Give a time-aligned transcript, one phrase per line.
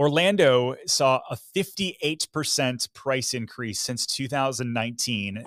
[0.00, 5.44] Orlando saw a 58% price increase since 2019.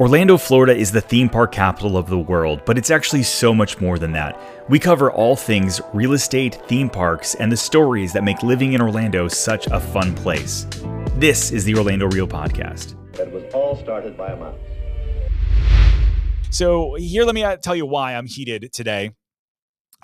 [0.00, 3.78] Orlando, Florida is the theme park capital of the world, but it's actually so much
[3.82, 4.40] more than that.
[4.70, 8.80] We cover all things real estate, theme parks, and the stories that make living in
[8.80, 10.66] Orlando such a fun place.
[11.16, 12.94] This is the Orlando Real Podcast.
[13.20, 14.58] It was all started by a mouse.
[16.48, 19.10] So, here, let me uh, tell you why I'm heated today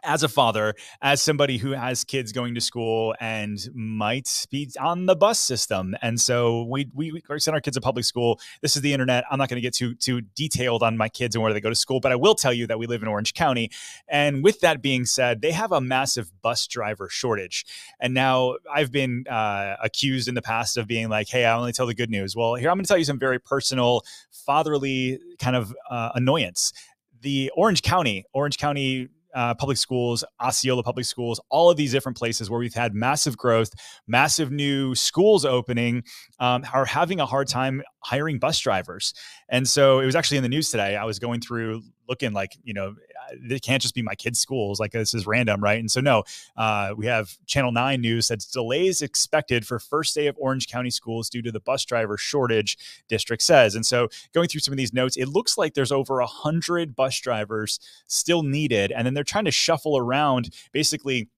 [0.04, 5.06] as a father, as somebody who has kids going to school and might be on
[5.06, 8.40] the bus system, and so we we, we send our kids to public school.
[8.60, 9.24] This is the internet.
[9.30, 11.68] I'm not going to get too too detailed on my kids and where they go
[11.68, 13.70] to school, but I will tell you that we live in Orange County,
[14.08, 17.64] and with that being said, they have a massive bus driver shortage.
[18.00, 21.72] And now I've been uh, accused in the past of being like, "Hey, I only
[21.72, 25.20] tell the good news." Well, here I'm going to tell you some very personal, fatherly
[25.38, 26.72] kind of uh, annoyance.
[27.20, 32.18] The Orange County, Orange County uh, public schools, Osceola public schools, all of these different
[32.18, 33.72] places where we've had massive growth,
[34.06, 36.04] massive new schools opening,
[36.38, 39.14] um, are having a hard time hiring bus drivers.
[39.48, 40.96] And so it was actually in the news today.
[40.96, 42.94] I was going through looking like, you know,
[43.48, 44.80] it can't just be my kids' schools.
[44.80, 45.78] Like this is random, right?
[45.78, 46.24] And so no,
[46.56, 50.90] uh, we have Channel Nine news that's delays expected for first day of Orange County
[50.90, 52.78] schools due to the bus driver shortage.
[53.08, 56.20] District says, and so going through some of these notes, it looks like there's over
[56.20, 61.28] a hundred bus drivers still needed, and then they're trying to shuffle around basically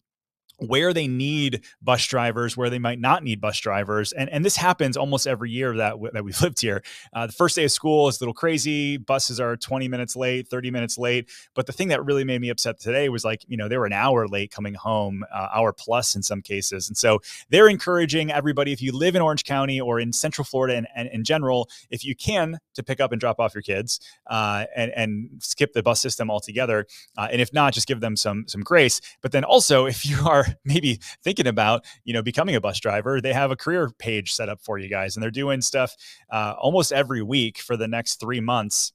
[0.67, 4.57] where they need bus drivers, where they might not need bus drivers, and and this
[4.57, 6.83] happens almost every year that that we've lived here.
[7.13, 8.97] Uh, the first day of school is a little crazy.
[8.97, 11.29] Buses are 20 minutes late, 30 minutes late.
[11.55, 13.87] But the thing that really made me upset today was like you know they were
[13.87, 18.31] an hour late coming home, uh, hour plus in some cases, and so they're encouraging
[18.31, 21.69] everybody if you live in Orange County or in Central Florida and, and in general,
[21.91, 25.73] if you can, to pick up and drop off your kids uh, and and skip
[25.73, 29.01] the bus system altogether, uh, and if not, just give them some some grace.
[29.23, 33.21] But then also if you are maybe thinking about you know becoming a bus driver
[33.21, 35.95] they have a career page set up for you guys and they're doing stuff
[36.31, 38.93] uh, almost every week for the next three months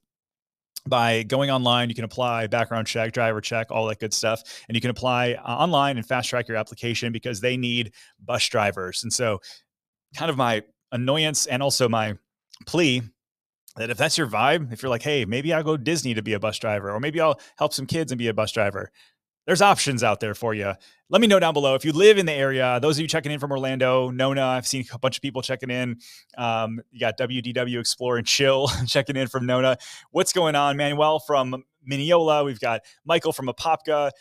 [0.87, 4.75] by going online you can apply background check driver check all that good stuff and
[4.75, 7.93] you can apply uh, online and fast track your application because they need
[8.23, 9.03] bus drivers.
[9.03, 9.39] And so
[10.15, 12.17] kind of my annoyance and also my
[12.65, 13.01] plea
[13.75, 16.33] that if that's your vibe if you're like hey maybe i'll go disney to be
[16.33, 18.91] a bus driver or maybe i'll help some kids and be a bus driver
[19.45, 20.73] there's options out there for you.
[21.09, 22.79] Let me know down below if you live in the area.
[22.81, 25.71] Those of you checking in from Orlando, Nona, I've seen a bunch of people checking
[25.71, 25.97] in.
[26.37, 29.77] Um, you got WDW Explore and Chill checking in from Nona.
[30.11, 30.77] What's going on?
[30.77, 32.45] Manuel from Minneola.
[32.45, 34.11] We've got Michael from Apopka.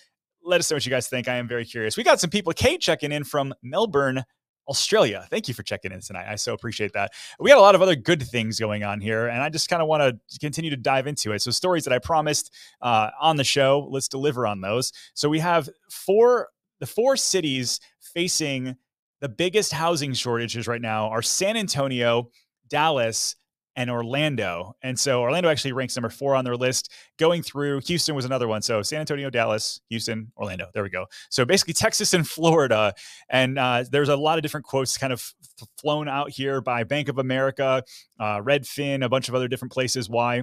[0.42, 1.28] Let us know what you guys think.
[1.28, 1.96] I am very curious.
[1.96, 2.52] We got some people.
[2.54, 4.22] Kate checking in from Melbourne,
[4.68, 5.26] Australia.
[5.30, 6.26] Thank you for checking in tonight.
[6.28, 7.12] I so appreciate that.
[7.40, 9.82] We got a lot of other good things going on here, and I just kind
[9.82, 11.42] of want to continue to dive into it.
[11.42, 14.92] So, stories that I promised uh, on the show, let's deliver on those.
[15.14, 16.48] So, we have four
[16.80, 18.76] the four cities facing
[19.20, 22.30] the biggest housing shortages right now are San Antonio,
[22.68, 23.34] Dallas,
[23.78, 24.74] and Orlando.
[24.82, 26.92] And so Orlando actually ranks number four on their list.
[27.16, 28.60] Going through, Houston was another one.
[28.60, 30.66] So San Antonio, Dallas, Houston, Orlando.
[30.74, 31.06] There we go.
[31.30, 32.92] So basically Texas and Florida.
[33.30, 35.32] And uh, there's a lot of different quotes kind of
[35.80, 37.84] flown out here by Bank of America,
[38.18, 40.10] uh, Redfin, a bunch of other different places.
[40.10, 40.42] Why?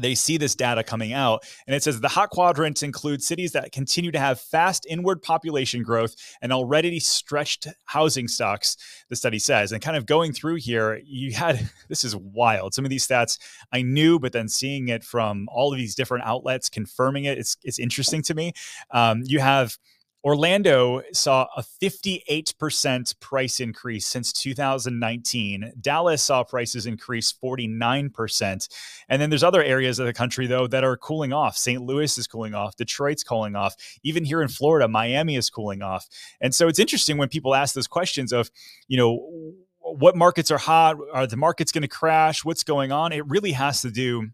[0.00, 3.72] They see this data coming out and it says the hot quadrants include cities that
[3.72, 8.76] continue to have fast inward population growth and already stretched housing stocks
[9.08, 9.72] the study says.
[9.72, 12.74] And kind of going through here you had this is wild.
[12.74, 13.38] Some of these stats
[13.72, 17.56] i knew but then seeing it from all of these different outlets confirming it it's,
[17.62, 18.52] it's interesting to me.
[18.90, 19.76] Um, you have
[20.24, 25.74] Orlando saw a 58% price increase since 2019.
[25.80, 28.68] Dallas saw prices increase 49%.
[29.10, 31.58] And then there's other areas of the country, though, that are cooling off.
[31.58, 31.82] St.
[31.82, 32.74] Louis is cooling off.
[32.76, 33.74] Detroit's cooling off.
[34.02, 36.08] Even here in Florida, Miami is cooling off.
[36.40, 38.50] And so it's interesting when people ask those questions of,
[38.88, 40.96] you know, what markets are hot?
[41.12, 42.46] Are the markets going to crash?
[42.46, 43.12] What's going on?
[43.12, 44.30] It really has to do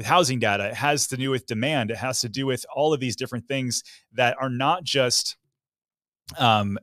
[0.00, 0.66] with housing data.
[0.68, 1.90] It has to do with demand.
[1.90, 3.84] It has to do with all of these different things
[4.14, 5.36] that are not just
[6.38, 6.78] um,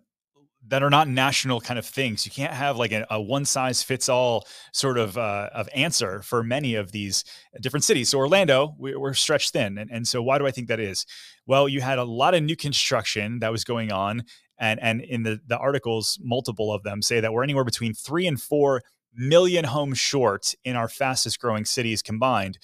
[0.68, 2.28] that are not national kind of things.
[2.28, 6.22] You can't have like a, a one size fits all sort of uh, of answer
[6.22, 7.24] for many of these
[7.60, 8.10] different cities.
[8.10, 11.04] So Orlando, we, are stretched thin, and, and so why do I think that is?
[11.48, 14.26] Well, you had a lot of new construction that was going on,
[14.60, 18.28] and and in the the articles, multiple of them say that we're anywhere between three
[18.28, 18.84] and four
[19.18, 22.60] million homes short in our fastest growing cities combined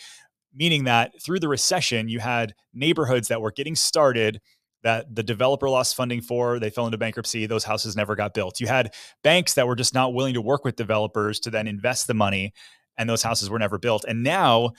[0.55, 4.39] meaning that through the recession, you had neighborhoods that were getting started
[4.83, 8.59] that the developer lost funding for, they fell into bankruptcy, those houses never got built.
[8.59, 12.07] You had banks that were just not willing to work with developers to then invest
[12.07, 12.53] the money,
[12.97, 14.03] and those houses were never built.
[14.05, 14.71] And now,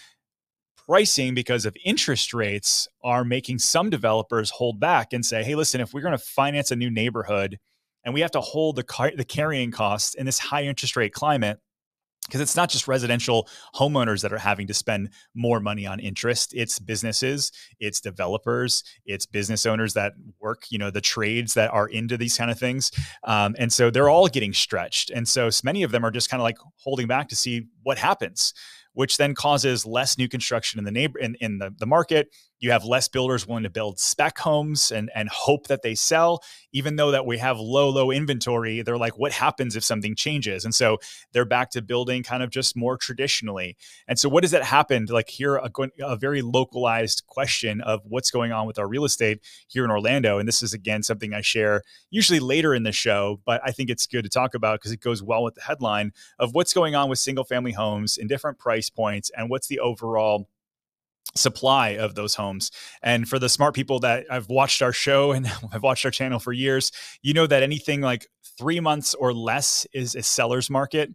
[0.86, 5.80] pricing because of interest rates are making some developers hold back and say, hey, listen,
[5.80, 7.58] if we're going to finance a new neighborhood,
[8.04, 11.14] and we have to hold the car- the carrying costs in this high interest rate
[11.14, 11.58] climate
[12.26, 16.52] because it's not just residential homeowners that are having to spend more money on interest
[16.54, 21.88] it's businesses it's developers it's business owners that work you know the trades that are
[21.88, 22.90] into these kind of things
[23.24, 26.40] um, and so they're all getting stretched and so many of them are just kind
[26.40, 28.54] of like holding back to see what happens
[28.94, 32.34] which then causes less new construction in the neighbor in, in the, the market.
[32.60, 36.42] You have less builders willing to build spec homes and and hope that they sell.
[36.72, 40.64] Even though that we have low low inventory they're like what happens if something changes?
[40.64, 40.98] And so
[41.32, 43.76] they're back to building kind of just more traditionally.
[44.08, 45.06] And so what does that happen?
[45.10, 45.70] Like here a,
[46.02, 50.38] a very localized question of what's going on with our real estate here in orlando.
[50.38, 53.90] And this is again something i share usually later in the show but i think
[53.90, 56.94] it's good to talk about because it goes well with the headline of what's going
[56.94, 60.48] on with single family homes in different price points and what's the overall
[61.34, 62.70] supply of those homes.
[63.02, 66.38] And for the smart people that I've watched our show and I've watched our channel
[66.38, 66.92] for years,
[67.22, 68.26] you know that anything like
[68.58, 71.10] three months or less is a seller's market.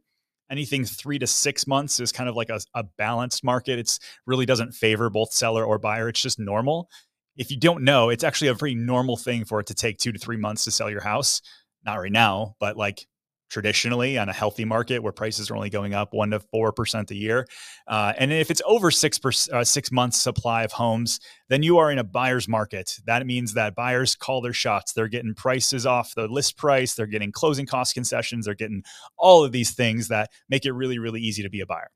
[0.51, 3.77] Anything three to six months is kind of like a, a balanced market.
[3.77, 6.09] It's really doesn't favor both seller or buyer.
[6.09, 6.89] It's just normal.
[7.37, 10.11] If you don't know, it's actually a pretty normal thing for it to take two
[10.11, 11.41] to three months to sell your house.
[11.85, 13.07] Not right now, but like
[13.49, 17.11] traditionally on a healthy market where prices are only going up one to four percent
[17.11, 17.47] a year.
[17.87, 21.19] Uh, and if it's over six per, uh, six months supply of homes,
[21.49, 22.97] then you are in a buyer's market.
[23.05, 24.93] That means that buyers call their shots.
[24.93, 26.93] They're getting prices off the list price.
[26.93, 28.45] They're getting closing cost concessions.
[28.45, 28.83] They're getting
[29.17, 31.89] all of these things that make it really really easy to be a buyer.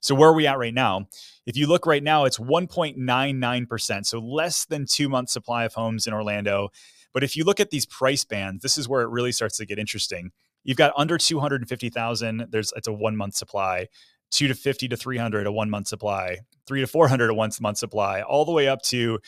[0.00, 1.08] So where are we at right now?
[1.46, 6.06] If you look right now, it's 1.99%, so less than two months supply of homes
[6.06, 6.68] in Orlando.
[7.12, 9.66] But if you look at these price bands, this is where it really starts to
[9.66, 10.30] get interesting.
[10.64, 12.46] You've got under 250,000.
[12.50, 13.88] There's it's a one month supply.
[14.30, 16.38] Two to 50 to 300, a one month supply.
[16.66, 18.22] Three to 400, a one month supply.
[18.22, 19.18] All the way up to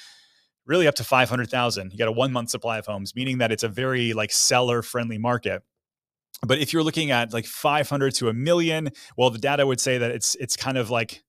[0.66, 1.92] really up to 500,000.
[1.92, 4.82] You got a one month supply of homes, meaning that it's a very like seller
[4.82, 5.62] friendly market.
[6.44, 9.98] But if you're looking at like 500 to a million, well, the data would say
[9.98, 11.22] that it's it's kind of like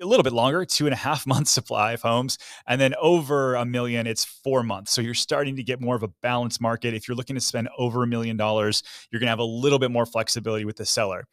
[0.00, 2.38] a little bit longer, two and a half months supply of homes.
[2.66, 4.92] And then over a million, it's four months.
[4.92, 6.94] So you're starting to get more of a balanced market.
[6.94, 9.78] If you're looking to spend over a million dollars, you're going to have a little
[9.78, 11.26] bit more flexibility with the seller.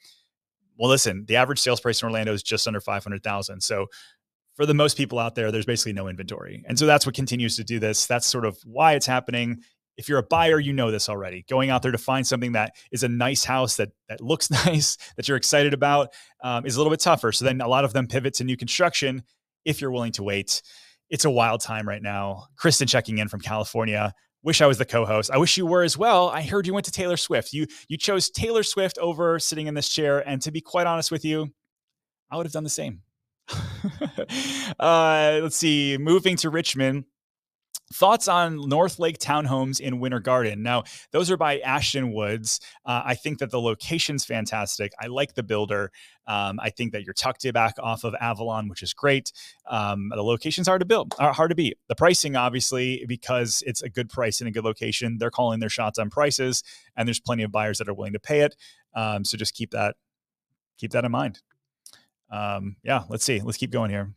[0.77, 3.61] Well, listen, the average sales price in Orlando is just under 500,000.
[3.61, 3.87] So
[4.55, 6.63] for the most people out there, there's basically no inventory.
[6.67, 8.05] And so that's what continues to do this.
[8.05, 9.61] That's sort of why it's happening
[9.97, 11.45] if you're a buyer, you know this already.
[11.49, 14.97] Going out there to find something that is a nice house that that looks nice,
[15.17, 16.09] that you're excited about,
[16.43, 17.31] um, is a little bit tougher.
[17.31, 19.23] So then a lot of them pivot to new construction
[19.65, 20.61] if you're willing to wait.
[21.09, 22.45] It's a wild time right now.
[22.57, 24.13] Kristen checking in from California.
[24.41, 25.31] Wish I was the co-host.
[25.31, 26.29] I wish you were as well.
[26.29, 27.53] I heard you went to Taylor Swift.
[27.53, 30.27] You you chose Taylor Swift over sitting in this chair.
[30.27, 31.49] And to be quite honest with you,
[32.29, 33.01] I would have done the same.
[34.79, 35.97] uh, let's see.
[35.97, 37.05] Moving to Richmond
[37.93, 40.63] Thoughts on North Lake Townhomes in Winter Garden?
[40.63, 42.59] Now, those are by Ashton Woods.
[42.85, 44.91] Uh, I think that the location's fantastic.
[44.99, 45.91] I like the builder.
[46.25, 49.31] Um, I think that you're tucked back off of Avalon, which is great.
[49.69, 51.77] Um, the location's hard to build, uh, hard to beat.
[51.87, 55.69] The pricing, obviously, because it's a good price in a good location, they're calling their
[55.69, 56.63] shots on prices,
[56.95, 58.55] and there's plenty of buyers that are willing to pay it.
[58.95, 59.95] Um, so just keep that
[60.77, 61.41] keep that in mind.
[62.31, 63.41] Um, yeah, let's see.
[63.41, 64.13] Let's keep going here.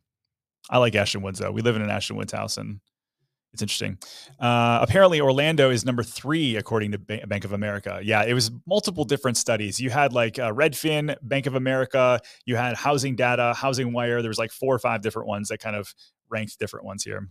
[0.70, 1.52] I like Ashton Woods though.
[1.52, 2.80] We live in an Ashton Woods house, and
[3.56, 3.96] it's interesting.
[4.38, 8.00] Uh, apparently, Orlando is number three according to ba- Bank of America.
[8.02, 9.80] Yeah, it was multiple different studies.
[9.80, 12.20] You had like uh, Redfin, Bank of America.
[12.44, 14.20] You had Housing Data, Housing Wire.
[14.20, 15.94] There was like four or five different ones that kind of
[16.28, 17.28] ranked different ones here.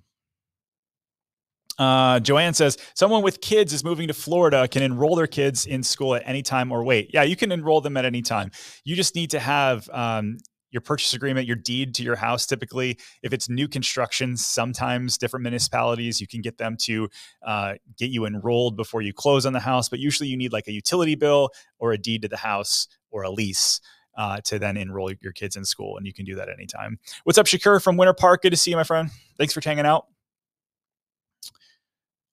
[1.77, 5.83] Uh, Joanne says someone with kids is moving to Florida can enroll their kids in
[5.83, 7.11] school at any time or wait.
[7.13, 8.49] Yeah, you can enroll them at any time.
[8.83, 10.37] You just need to have um,
[10.75, 12.45] your purchase agreement, your deed to your house.
[12.45, 17.09] Typically, if it's new construction, sometimes different municipalities you can get them to
[17.43, 19.87] uh, get you enrolled before you close on the house.
[19.87, 23.23] But usually, you need like a utility bill or a deed to the house or
[23.23, 23.79] a lease.
[24.17, 26.97] Uh, to then enroll your kids in school, and you can do that anytime.
[27.25, 28.43] What's up, Shakur from Winter Park?
[28.43, 29.09] Good to see you, my friend.
[29.37, 30.05] Thanks for hanging out.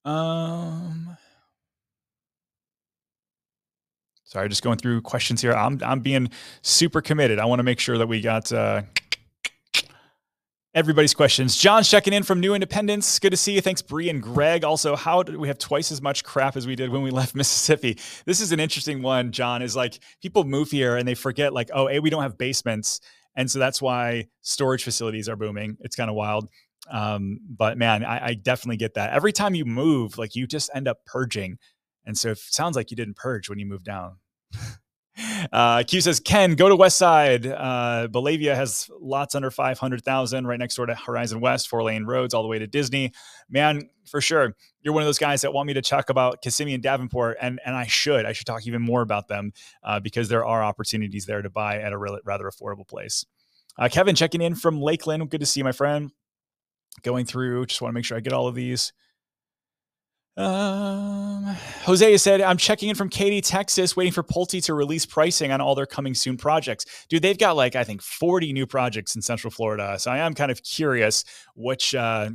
[0.05, 1.17] Um,
[4.33, 5.53] Sorry, just going through questions here.
[5.53, 6.31] I'm I'm being
[6.63, 7.37] super committed.
[7.37, 8.81] I want to make sure that we got uh,
[10.73, 11.55] everybody's questions.
[11.55, 13.19] John's checking in from New Independence.
[13.19, 13.61] Good to see you.
[13.61, 14.63] Thanks, Bree and Greg.
[14.63, 17.35] Also, how did we have twice as much crap as we did when we left
[17.35, 17.99] Mississippi?
[18.25, 19.61] This is an interesting one, John.
[19.61, 23.01] Is like people move here and they forget, like, oh, a we don't have basements,
[23.35, 25.77] and so that's why storage facilities are booming.
[25.81, 26.49] It's kind of wild.
[26.89, 29.11] Um, but man, I, I definitely get that.
[29.11, 31.59] Every time you move, like you just end up purging.
[32.05, 34.17] And so it sounds like you didn't purge when you moved down.
[35.51, 37.45] Uh, Q says, Ken, go to West Side.
[37.45, 42.41] Uh, has lots under 500,000 right next door to Horizon West, four lane roads all
[42.41, 43.11] the way to Disney.
[43.49, 44.55] Man, for sure.
[44.81, 47.59] You're one of those guys that want me to talk about Kissimmee and Davenport, and,
[47.65, 48.25] and I should.
[48.25, 51.79] I should talk even more about them uh, because there are opportunities there to buy
[51.79, 53.25] at a really, rather affordable place.
[53.77, 55.29] Uh, Kevin checking in from Lakeland.
[55.29, 56.11] Good to see you, my friend.
[57.01, 58.93] Going through, just want to make sure I get all of these.
[60.35, 61.45] Um,
[61.83, 65.61] Jose said, I'm checking in from Katy, Texas, waiting for Pulte to release pricing on
[65.61, 66.85] all their coming soon projects.
[67.07, 69.97] Dude, they've got like, I think 40 new projects in Central Florida.
[69.99, 71.23] So I am kind of curious
[71.55, 72.29] which, uh,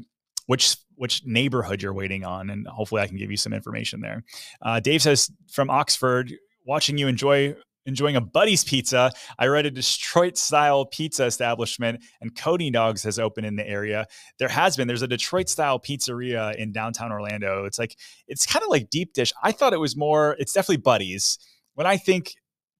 [0.46, 2.50] which, which neighborhood you're waiting on.
[2.50, 4.22] And hopefully I can give you some information there.
[4.62, 6.32] Uh, Dave says from Oxford,
[6.64, 7.56] watching you enjoy
[7.88, 9.10] enjoying a Buddy's Pizza.
[9.38, 14.06] I read a Detroit style pizza establishment and Cody Dogs has opened in the area.
[14.38, 17.64] There has been, there's a Detroit style pizzeria in downtown Orlando.
[17.64, 17.96] It's like,
[18.28, 19.32] it's kind of like deep dish.
[19.42, 21.38] I thought it was more, it's definitely buddies.
[21.74, 22.34] When I think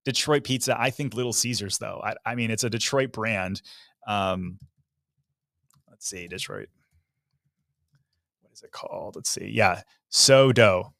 [0.05, 2.01] Detroit pizza, I think Little Caesars though.
[2.05, 3.63] I, I mean, it's a Detroit brand.
[4.07, 4.59] Um,
[5.89, 6.69] let's see, Detroit.
[8.43, 9.17] What is it called?
[9.17, 9.51] Let's see.
[9.53, 9.83] Yeah.
[10.11, 10.93] So dough.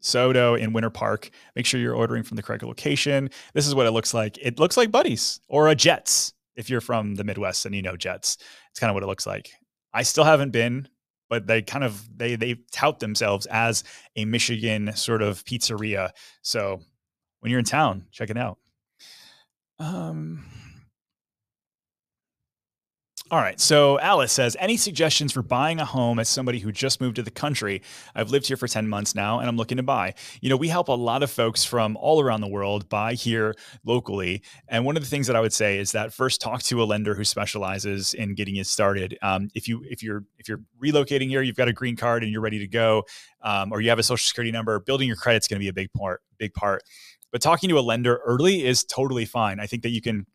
[0.00, 1.30] SoDo in Winter Park.
[1.56, 3.30] Make sure you're ordering from the correct location.
[3.54, 4.38] This is what it looks like.
[4.40, 7.96] It looks like Buddies or a Jets if you're from the Midwest and you know
[7.96, 8.38] Jets.
[8.70, 9.50] It's kind of what it looks like.
[9.92, 10.88] I still haven't been,
[11.28, 13.84] but they kind of they they tout themselves as
[14.16, 16.10] a Michigan sort of pizzeria.
[16.42, 16.80] So
[17.40, 18.58] when you're in town, check it out.
[19.78, 20.44] Um
[23.30, 23.60] all right.
[23.60, 27.22] So Alice says, any suggestions for buying a home as somebody who just moved to
[27.22, 27.82] the country?
[28.14, 30.14] I've lived here for 10 months now and I'm looking to buy.
[30.40, 33.54] You know, we help a lot of folks from all around the world buy here
[33.84, 34.42] locally.
[34.68, 36.84] And one of the things that I would say is that first talk to a
[36.84, 39.18] lender who specializes in getting you started.
[39.20, 42.32] Um, if you if you're if you're relocating here, you've got a green card and
[42.32, 43.04] you're ready to go,
[43.42, 45.68] um, or you have a social security number, building your credit is going to be
[45.68, 46.82] a big part, big part.
[47.30, 49.60] But talking to a lender early is totally fine.
[49.60, 50.26] I think that you can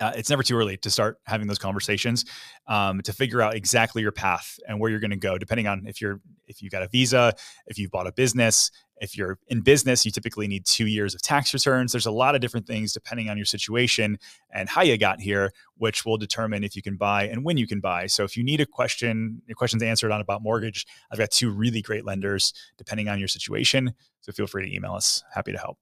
[0.00, 2.24] uh, it's never too early to start having those conversations
[2.68, 5.84] um, to figure out exactly your path and where you're going to go depending on
[5.86, 7.32] if you're if you got a visa
[7.66, 11.22] if you've bought a business if you're in business you typically need two years of
[11.22, 11.92] tax returns.
[11.92, 14.18] There's a lot of different things depending on your situation
[14.50, 17.66] and how you got here which will determine if you can buy and when you
[17.66, 18.06] can buy.
[18.06, 21.50] So if you need a question your questions answered on about mortgage i've got two
[21.50, 23.92] really great lenders depending on your situation.
[24.22, 25.24] So feel free to email us.
[25.34, 25.78] Happy to help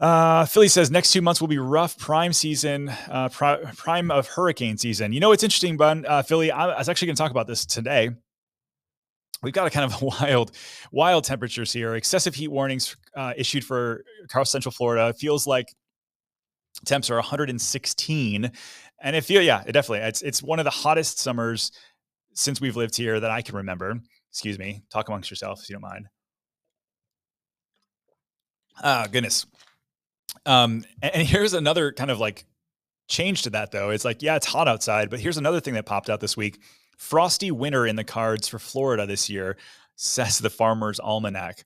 [0.00, 1.96] uh, Philly says next two months will be rough.
[1.98, 5.12] Prime season, uh, pri- prime of hurricane season.
[5.12, 6.04] You know what's interesting, Bun?
[6.06, 8.10] Uh, Philly, I was actually going to talk about this today.
[9.42, 10.52] We've got a kind of wild,
[10.92, 11.94] wild temperatures here.
[11.94, 14.04] Excessive heat warnings uh, issued for
[14.44, 15.08] Central Florida.
[15.08, 15.72] It feels like
[16.84, 18.50] temps are 116,
[19.02, 21.72] and it feel yeah, it definitely it's it's one of the hottest summers
[22.34, 24.00] since we've lived here that I can remember.
[24.30, 24.82] Excuse me.
[24.90, 26.08] Talk amongst yourselves if you don't mind.
[28.82, 29.46] Ah, goodness.
[30.46, 32.44] Um, and here's another kind of like
[33.08, 33.90] change to that though.
[33.90, 36.60] It's like, yeah, it's hot outside, but here's another thing that popped out this week.
[36.96, 39.56] Frosty winter in the cards for Florida this year,
[39.96, 41.64] says the Farmer's Almanac.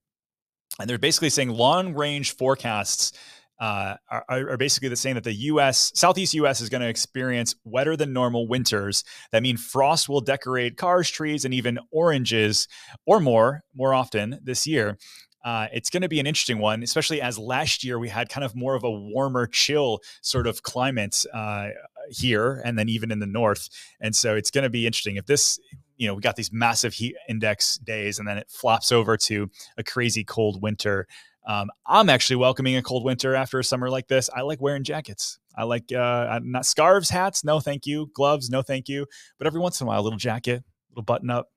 [0.78, 3.12] And they're basically saying long range forecasts
[3.58, 5.90] uh, are, are, basically the same that the U.S.
[5.94, 6.60] Southeast U.S.
[6.60, 9.02] is going to experience wetter than normal winters.
[9.32, 12.68] That mean frost will decorate cars, trees, and even oranges
[13.06, 14.98] or more more often this year.
[15.46, 18.44] Uh, it's going to be an interesting one, especially as last year we had kind
[18.44, 21.68] of more of a warmer, chill sort of climate uh,
[22.10, 23.68] here, and then even in the north.
[24.00, 25.60] And so it's going to be interesting if this,
[25.98, 29.48] you know, we got these massive heat index days, and then it flops over to
[29.78, 31.06] a crazy cold winter.
[31.46, 34.28] Um, I'm actually welcoming a cold winter after a summer like this.
[34.34, 35.38] I like wearing jackets.
[35.56, 38.10] I like uh, not scarves, hats, no thank you.
[38.14, 39.06] Gloves, no thank you.
[39.38, 41.52] But every once in a while, a little jacket, little button up.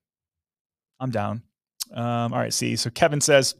[0.99, 1.41] I'm down.
[1.91, 2.75] Um, all right, see.
[2.75, 3.55] So Kevin says,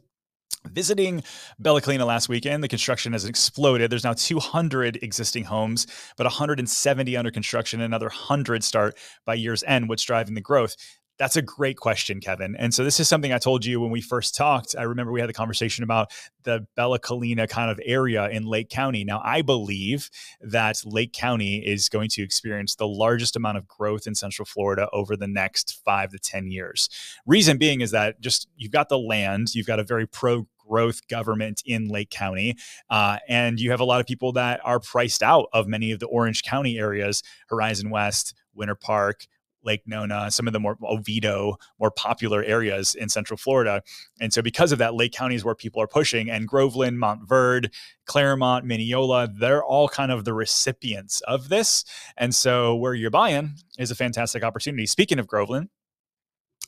[0.66, 1.22] Visiting
[1.58, 3.90] Bella Collina last weekend, the construction has exploded.
[3.90, 5.86] There's now 200 existing homes,
[6.16, 9.88] but 170 under construction, and another 100 start by year's end.
[9.88, 10.76] What's driving the growth?
[11.20, 12.56] That's a great question, Kevin.
[12.56, 14.74] And so this is something I told you when we first talked.
[14.74, 16.10] I remember we had the conversation about
[16.44, 19.04] the Bella Collina kind of area in Lake County.
[19.04, 20.08] Now, I believe
[20.40, 24.88] that Lake County is going to experience the largest amount of growth in Central Florida
[24.94, 26.88] over the next five to 10 years.
[27.26, 31.06] Reason being is that just you've got the land, you've got a very pro growth
[31.08, 32.56] government in Lake County.
[32.88, 35.98] Uh, and you have a lot of people that are priced out of many of
[36.00, 39.26] the Orange County areas, Horizon West, Winter Park,
[39.64, 43.82] Lake Nona, some of the more Oviedo, more popular areas in Central Florida.
[44.20, 46.30] And so, because of that, Lake County is where people are pushing.
[46.30, 47.70] And Groveland, Montverde,
[48.06, 51.84] Clermont, Minneola, they're all kind of the recipients of this.
[52.16, 54.86] And so, where you're buying is a fantastic opportunity.
[54.86, 55.68] Speaking of Groveland,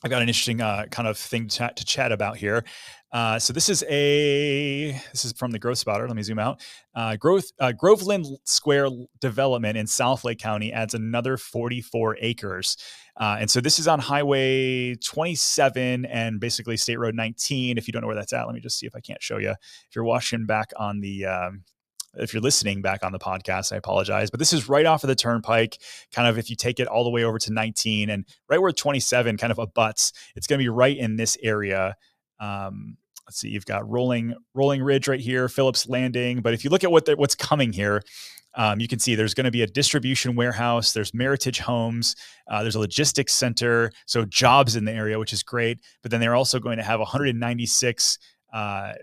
[0.03, 2.65] I've got an interesting uh, kind of thing to, to chat about here.
[3.13, 6.07] Uh, so this is a this is from the Growth Spotter.
[6.07, 6.61] Let me zoom out.
[6.95, 8.89] Uh, Growth uh, Groveland Square
[9.21, 12.75] development in Southlake County adds another 44 acres,
[13.17, 17.77] uh, and so this is on Highway 27 and basically State Road 19.
[17.77, 19.37] If you don't know where that's at, let me just see if I can't show
[19.37, 19.51] you.
[19.51, 21.63] If you're watching back on the um,
[22.15, 24.29] if you're listening back on the podcast, I apologize.
[24.29, 25.79] But this is right off of the turnpike,
[26.11, 28.71] kind of if you take it all the way over to 19 and right where
[28.71, 31.95] 27 kind of abuts, it's going to be right in this area.
[32.39, 36.41] Um, let's see, you've got rolling rolling ridge right here, Phillips Landing.
[36.41, 38.01] But if you look at what the, what's coming here,
[38.55, 40.93] um, you can see there's going to be a distribution warehouse.
[40.93, 42.15] There's Meritage Homes.
[42.47, 43.91] Uh, there's a logistics center.
[44.05, 45.79] So jobs in the area, which is great.
[46.01, 48.19] But then they're also going to have 196
[48.53, 48.93] uh,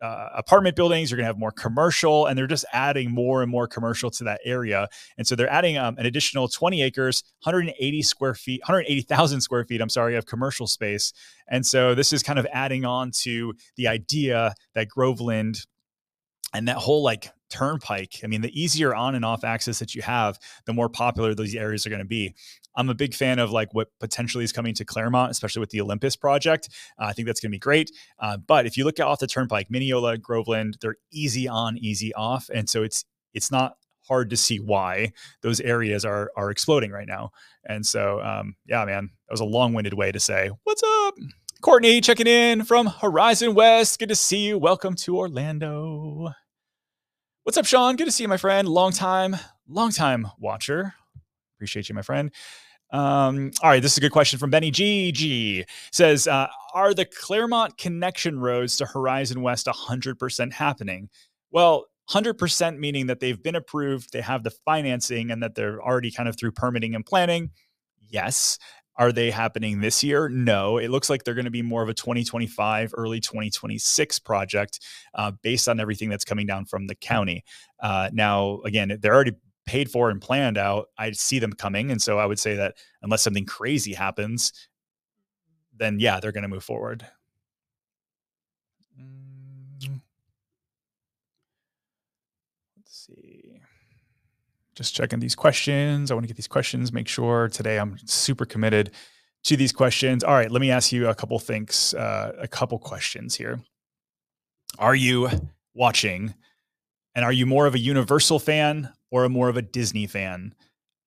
[0.00, 1.10] uh, apartment buildings.
[1.10, 4.24] You're going to have more commercial, and they're just adding more and more commercial to
[4.24, 4.88] that area.
[5.18, 9.80] And so they're adding um, an additional 20 acres, 180 square feet, 180,000 square feet.
[9.80, 11.12] I'm sorry, of commercial space.
[11.48, 15.66] And so this is kind of adding on to the idea that Groveland
[16.52, 18.20] and that whole like turnpike.
[18.24, 21.54] I mean, the easier on and off access that you have, the more popular these
[21.54, 22.34] areas are going to be.
[22.76, 25.80] I'm a big fan of like what potentially is coming to Clermont, especially with the
[25.80, 26.68] Olympus project.
[26.98, 27.90] Uh, I think that's going to be great.
[28.18, 32.48] Uh, but if you look off the turnpike, Minneola, Groveland, they're easy on, easy off,
[32.52, 33.74] and so it's it's not
[34.08, 35.12] hard to see why
[35.42, 37.30] those areas are are exploding right now.
[37.64, 41.14] And so, um, yeah, man, that was a long winded way to say what's up.
[41.60, 43.98] Courtney checking in from Horizon West.
[43.98, 44.58] Good to see you.
[44.58, 46.30] Welcome to Orlando.
[47.42, 47.96] What's up, Sean?
[47.96, 48.68] Good to see you, my friend.
[48.68, 49.36] Long time,
[49.68, 50.94] long time watcher.
[51.60, 52.30] Appreciate you, my friend.
[52.90, 55.12] Um, all right, this is a good question from Benny G.
[55.12, 55.66] G.
[55.92, 61.10] Says, uh, are the Clermont connection roads to Horizon West 100% happening?
[61.50, 66.10] Well, 100% meaning that they've been approved, they have the financing, and that they're already
[66.10, 67.50] kind of through permitting and planning.
[68.08, 68.58] Yes.
[68.96, 70.30] Are they happening this year?
[70.30, 70.78] No.
[70.78, 74.80] It looks like they're going to be more of a 2025, early 2026 project
[75.14, 77.44] uh, based on everything that's coming down from the county.
[77.80, 79.36] Uh, now, again, they're already
[79.70, 80.88] paid for and planned out.
[80.98, 81.92] I see them coming.
[81.92, 84.52] And so I would say that unless something crazy happens,
[85.76, 87.06] then yeah, they're going to move forward.
[89.00, 90.00] Mm.
[92.76, 93.60] Let's see
[94.74, 96.10] just checking these questions.
[96.10, 98.92] I want to get these questions, make sure today I'm super committed
[99.44, 100.24] to these questions.
[100.24, 103.60] All right, let me ask you a couple things, uh, a couple questions here.
[104.78, 105.28] Are you
[105.74, 106.34] watching
[107.14, 110.54] and are you more of a Universal fan or a more of a Disney fan?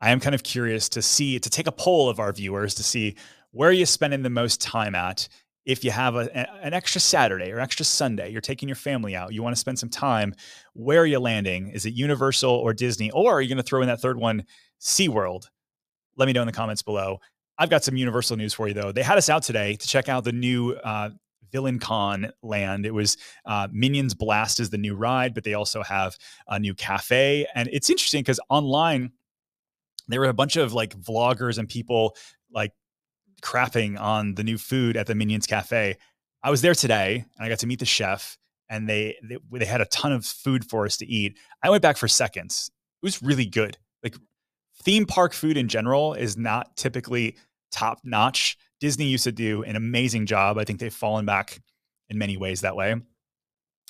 [0.01, 2.83] I am kind of curious to see, to take a poll of our viewers to
[2.83, 3.15] see
[3.51, 5.27] where are you spending the most time at
[5.65, 9.33] if you have a, an extra Saturday or extra Sunday, you're taking your family out,
[9.33, 10.35] you want to spend some time,
[10.73, 11.69] where are you landing?
[11.69, 13.11] Is it Universal or Disney?
[13.11, 14.43] Or are you going to throw in that third one,
[14.81, 15.47] SeaWorld?
[16.17, 17.19] Let me know in the comments below.
[17.57, 18.91] I've got some Universal news for you, though.
[18.91, 21.11] They had us out today to check out the new uh,
[21.53, 22.85] Villain Con land.
[22.85, 26.73] It was uh, Minions Blast is the new ride, but they also have a new
[26.73, 27.47] cafe.
[27.55, 29.11] And it's interesting because online,
[30.09, 32.17] there were a bunch of like vloggers and people
[32.51, 32.73] like
[33.41, 35.95] crapping on the new food at the Minions Cafe.
[36.41, 38.37] I was there today and I got to meet the chef
[38.67, 41.37] and they, they, they had a ton of food for us to eat.
[41.61, 42.71] I went back for seconds.
[43.01, 43.77] It was really good.
[44.01, 44.15] Like
[44.81, 47.37] theme park food in general is not typically
[47.71, 48.57] top notch.
[48.83, 50.57] Disney used to do an amazing job.
[50.57, 51.61] I think they've fallen back
[52.09, 52.93] in many ways that way.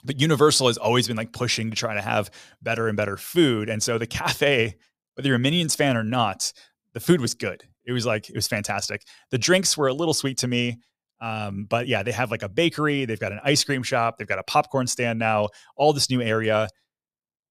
[0.04, 2.30] But Universal has always been like pushing to try to have
[2.62, 3.70] better and better food.
[3.70, 4.76] And so the cafe,
[5.16, 6.54] whether you're a Minions fan or not,
[6.94, 7.64] the food was good.
[7.86, 9.02] It was like it was fantastic.
[9.32, 10.78] The drinks were a little sweet to me.
[11.20, 14.28] Um, but yeah, they have like a bakery, they've got an ice cream shop, they've
[14.28, 16.66] got a popcorn stand now, all this new area.
[16.66, 16.70] It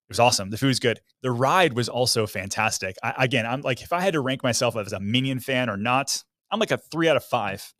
[0.08, 0.50] was awesome.
[0.50, 1.00] The food's good.
[1.22, 2.94] The ride was also fantastic.
[3.02, 5.76] I, again, I'm like, if I had to rank myself as a Minion fan or
[5.76, 7.72] not, I'm like a three out of five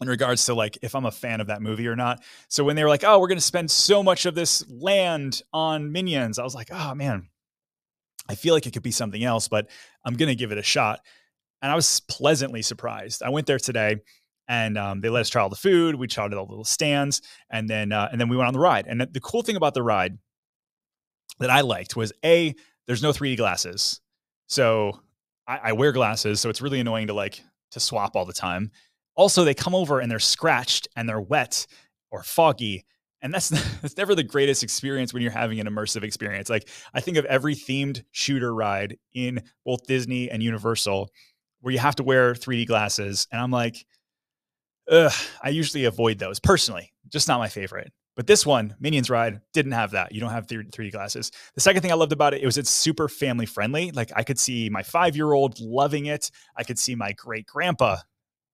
[0.00, 2.22] in regards to like if I'm a fan of that movie or not.
[2.48, 5.42] So when they were like, oh, we're going to spend so much of this land
[5.52, 7.28] on Minions, I was like, oh man,
[8.28, 9.68] I feel like it could be something else, but
[10.04, 11.00] I'm going to give it a shot
[11.62, 13.22] and I was pleasantly surprised.
[13.22, 13.96] I went there today,
[14.48, 15.96] and um, they let us try all the food.
[15.96, 18.60] We tried all the little stands, and then uh, and then we went on the
[18.60, 18.86] ride.
[18.86, 20.18] And the cool thing about the ride
[21.40, 22.54] that I liked was a
[22.86, 24.00] there's no 3D glasses,
[24.46, 25.00] so
[25.46, 28.70] I, I wear glasses, so it's really annoying to like to swap all the time.
[29.14, 31.66] Also, they come over and they're scratched and they're wet
[32.10, 32.84] or foggy.
[33.22, 33.48] And that's
[33.80, 36.50] that's never the greatest experience when you're having an immersive experience.
[36.50, 41.10] Like I think of every themed shooter ride in both Disney and Universal
[41.60, 43.26] where you have to wear 3D glasses.
[43.32, 43.86] And I'm like,
[44.90, 47.92] ugh, I usually avoid those personally, just not my favorite.
[48.16, 50.12] But this one, Minions Ride, didn't have that.
[50.12, 51.30] You don't have 3D glasses.
[51.54, 53.90] The second thing I loved about it, it was it's super family friendly.
[53.90, 56.30] Like I could see my five year old loving it.
[56.56, 57.98] I could see my great grandpa.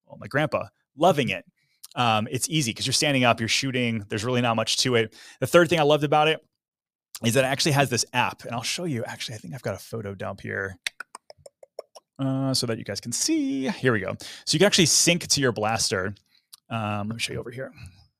[0.07, 0.64] well, my grandpa,
[0.96, 1.44] loving it.
[1.94, 4.05] Um, it's easy because you're standing up, you're shooting.
[4.09, 5.14] There's really not much to it.
[5.40, 6.40] The third thing I loved about it
[7.25, 9.05] is that it actually has this app, and I'll show you.
[9.05, 10.77] Actually, I think I've got a photo dump here.
[12.18, 13.68] Uh, so that you guys can see.
[13.68, 14.14] Here we go.
[14.44, 16.14] So you can actually sync to your blaster.
[16.70, 17.72] Um, let me show you over here.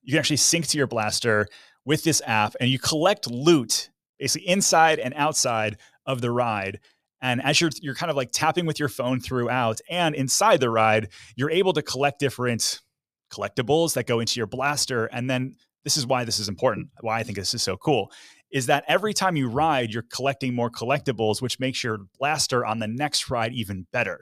[0.03, 1.47] You can actually sync to your blaster
[1.85, 6.81] with this app, and you collect loot basically inside and outside of the ride.
[7.21, 10.71] And as you're you're kind of like tapping with your phone throughout and inside the
[10.71, 12.81] ride, you're able to collect different
[13.33, 15.07] collectibles that go into your blaster.
[15.07, 18.11] And then this is why this is important, why I think this is so cool,
[18.53, 22.79] is that every time you ride, you're collecting more collectibles, which makes your blaster on
[22.79, 24.21] the next ride even better.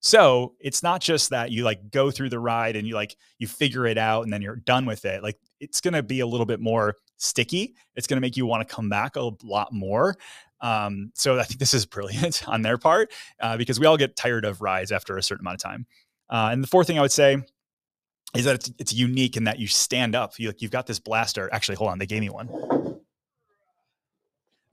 [0.00, 3.46] So it's not just that you like go through the ride and you like you
[3.46, 5.22] figure it out and then you're done with it.
[5.22, 7.74] Like it's going to be a little bit more sticky.
[7.94, 10.16] It's going to make you want to come back a lot more.
[10.62, 14.16] Um, so I think this is brilliant on their part uh, because we all get
[14.16, 15.86] tired of rides after a certain amount of time.
[16.30, 17.36] Uh, and the fourth thing I would say
[18.34, 20.38] is that it's, it's unique in that you stand up.
[20.38, 21.52] You like you've got this blaster.
[21.52, 22.48] Actually, hold on, they gave me one.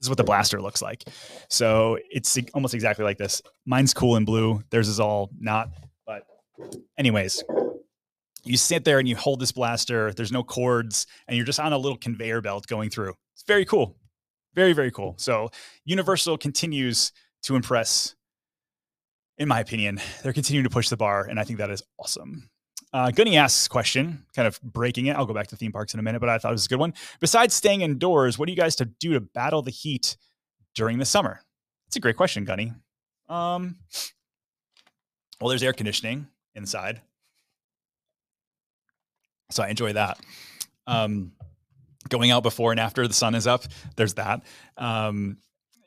[0.00, 1.04] This is what the blaster looks like.
[1.50, 3.42] So it's almost exactly like this.
[3.66, 4.62] Mine's cool and blue.
[4.70, 5.70] Theirs is all not.
[6.06, 6.22] But
[6.96, 7.42] anyways,
[8.44, 10.12] you sit there and you hold this blaster.
[10.12, 13.14] There's no cords, and you're just on a little conveyor belt going through.
[13.34, 13.96] It's very cool.
[14.54, 15.14] Very, very cool.
[15.18, 15.50] So
[15.84, 18.14] Universal continues to impress,
[19.36, 20.00] in my opinion.
[20.22, 22.48] They're continuing to push the bar, and I think that is awesome.
[22.92, 25.16] Uh, Gunny asks question, kind of breaking it.
[25.16, 26.68] I'll go back to theme parks in a minute, but I thought it was a
[26.68, 26.94] good one.
[27.20, 30.16] Besides staying indoors, what do you guys to do to battle the heat
[30.74, 31.40] during the summer?
[31.86, 32.72] It's a great question, Gunny.
[33.28, 33.76] Um,
[35.40, 37.02] well, there's air conditioning inside,
[39.50, 40.18] so I enjoy that.
[40.86, 41.32] Um,
[42.08, 43.64] going out before and after the sun is up,
[43.96, 44.42] there's that.
[44.78, 45.38] Um,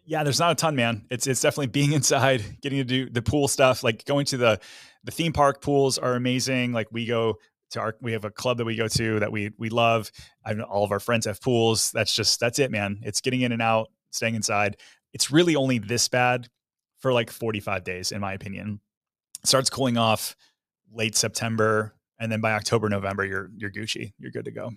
[0.05, 1.05] yeah, there's not a ton, man.
[1.09, 4.59] It's it's definitely being inside, getting to do the pool stuff, like going to the
[5.03, 6.73] the theme park pools are amazing.
[6.73, 7.37] Like we go
[7.71, 10.11] to our we have a club that we go to that we we love.
[10.45, 11.91] I know all of our friends have pools.
[11.91, 12.99] That's just that's it, man.
[13.03, 14.77] It's getting in and out, staying inside.
[15.13, 16.47] It's really only this bad
[16.99, 18.79] for like 45 days, in my opinion.
[19.43, 20.35] It starts cooling off
[20.93, 24.13] late September, and then by October, November, you're you're Gucci.
[24.19, 24.71] You're good to go.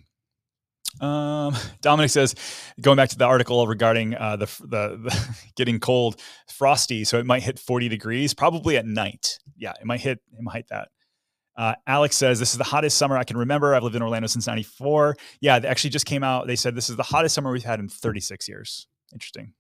[1.00, 2.35] Um, Dominic says,
[2.80, 7.26] going back to the article regarding uh, the, the, the getting cold, frosty, so it
[7.26, 9.38] might hit 40 degrees probably at night.
[9.57, 10.88] Yeah, it might hit it might hit that.
[11.57, 13.74] Uh, Alex says this is the hottest summer I can remember.
[13.74, 15.16] I've lived in Orlando since '94.
[15.40, 16.46] Yeah, they actually just came out.
[16.46, 18.88] They said this is the hottest summer we've had in 36 years.
[19.12, 19.52] Interesting.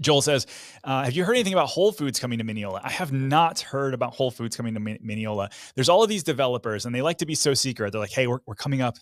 [0.00, 0.46] Joel says,
[0.84, 3.92] uh, "Have you heard anything about Whole Foods coming to Minneola?" I have not heard
[3.94, 5.50] about Whole Foods coming to Minneola.
[5.74, 7.92] There's all of these developers, and they like to be so secret.
[7.92, 8.96] They're like, "Hey, we're, we're coming up,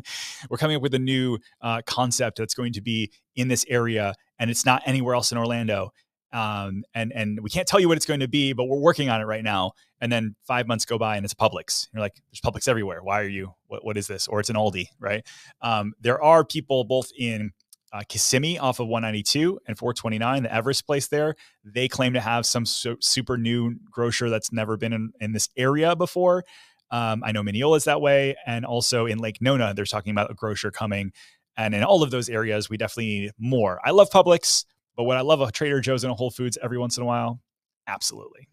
[0.50, 4.14] we're coming up with a new uh, concept that's going to be in this area,
[4.38, 5.92] and it's not anywhere else in Orlando."
[6.34, 9.08] Um, and and we can't tell you what it's going to be, but we're working
[9.08, 9.72] on it right now.
[10.00, 11.88] And then five months go by, and it's Publix.
[11.94, 13.02] You're like, "There's Publix everywhere.
[13.02, 13.54] Why are you?
[13.68, 15.24] What what is this?" Or it's an Aldi, right?
[15.62, 17.52] Um, there are people both in
[17.94, 21.36] uh, Kissimmee off of 192 and 429, the Everest place there.
[21.64, 25.48] They claim to have some su- super new grocer that's never been in, in this
[25.56, 26.44] area before.
[26.90, 28.34] Um, I know Minneola is that way.
[28.46, 31.12] And also in Lake Nona, they're talking about a grocer coming.
[31.56, 33.80] And in all of those areas, we definitely need more.
[33.84, 34.64] I love Publix,
[34.96, 37.06] but what I love a Trader Joe's and a Whole Foods every once in a
[37.06, 37.40] while,
[37.86, 38.48] absolutely.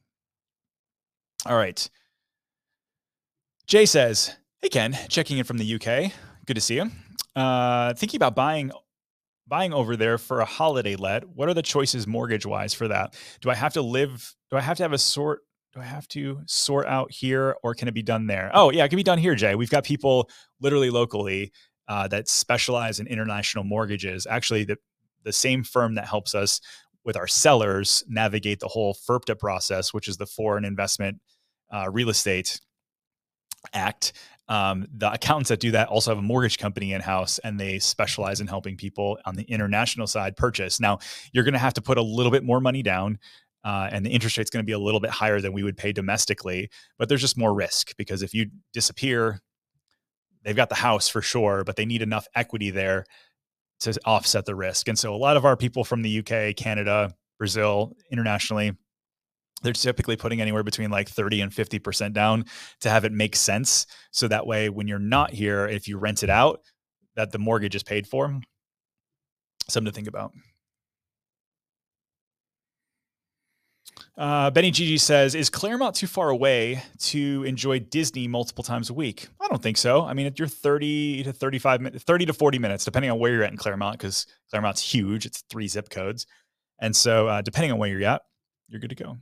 [1.48, 1.90] All right.
[3.66, 6.12] Jay says, Hey, Ken, checking in from the UK.
[6.46, 6.92] Good to see you.
[7.36, 8.72] Uh, thinking about buying
[9.52, 13.14] buying over there for a holiday let, what are the choices mortgage wise for that?
[13.42, 14.34] Do I have to live?
[14.50, 15.42] Do I have to have a sort?
[15.74, 18.50] Do I have to sort out here or can it be done there?
[18.54, 19.54] Oh, yeah, it can be done here, Jay.
[19.56, 20.30] We've got people
[20.62, 21.52] literally locally
[21.90, 24.26] uh, that specialize in international mortgages.
[24.26, 24.78] Actually, the,
[25.24, 26.62] the same firm that helps us
[27.04, 31.20] with our sellers navigate the whole FIRPTA process, which is the Foreign Investment
[31.74, 32.62] uh, Real Estate
[33.74, 34.14] Act.
[34.52, 37.80] Um, the accountants that do that also have a mortgage company in house and they
[37.80, 40.78] specialize in helping people on the international side purchase.
[40.78, 41.00] Now,
[41.32, 43.18] you're going to have to put a little bit more money down.
[43.64, 45.64] Uh, and the interest rate is going to be a little bit higher than we
[45.64, 49.40] would pay domestically, but there's just more risk because if you disappear,
[50.44, 53.06] they've got the house for sure, but they need enough equity there
[53.80, 54.90] to offset the risk.
[54.90, 58.74] And so a lot of our people from the UK, Canada, Brazil, internationally,
[59.62, 62.46] they're typically putting anywhere between like 30 and 50% down
[62.82, 63.86] to have it make sense.
[64.12, 66.62] So that way, when you're not here, if you rent it out,
[67.16, 68.40] that the mortgage is paid for.
[69.68, 70.34] Something to think about.
[74.18, 78.94] Uh, Benny Gigi says, "Is Clermont too far away to enjoy Disney multiple times a
[78.94, 80.04] week?" I don't think so.
[80.04, 83.32] I mean, if you're 30 to 35 minutes, 30 to 40 minutes, depending on where
[83.32, 85.26] you're at in Clermont, because Clermont's huge.
[85.26, 86.26] It's three zip codes,
[86.80, 88.22] and so uh, depending on where you're at,
[88.68, 89.18] you're good to go.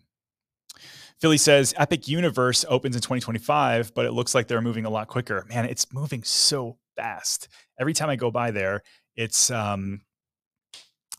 [1.21, 5.07] Philly says Epic Universe opens in 2025, but it looks like they're moving a lot
[5.07, 5.45] quicker.
[5.49, 7.49] Man, it's moving so fast.
[7.79, 8.83] Every time I go by there,
[9.15, 10.01] it's um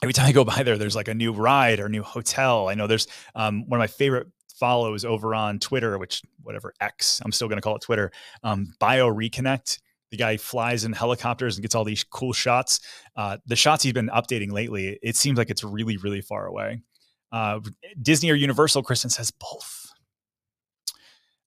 [0.02, 2.68] every time I go by there, there's like a new ride or new hotel.
[2.68, 7.20] I know there's um, one of my favorite follows over on Twitter, which whatever X,
[7.24, 8.12] I'm still going to call it Twitter.
[8.42, 9.78] Um, Bioreconstruct.
[10.10, 12.80] The guy flies in helicopters and gets all these cool shots.
[13.14, 16.82] Uh, the shots he's been updating lately, it seems like it's really, really far away.
[17.30, 17.60] Uh,
[18.02, 19.79] Disney or Universal, Kristen says both.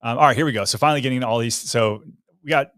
[0.03, 0.65] Um, all right, here we go.
[0.65, 1.55] So finally getting all these.
[1.55, 2.03] So
[2.43, 2.71] we got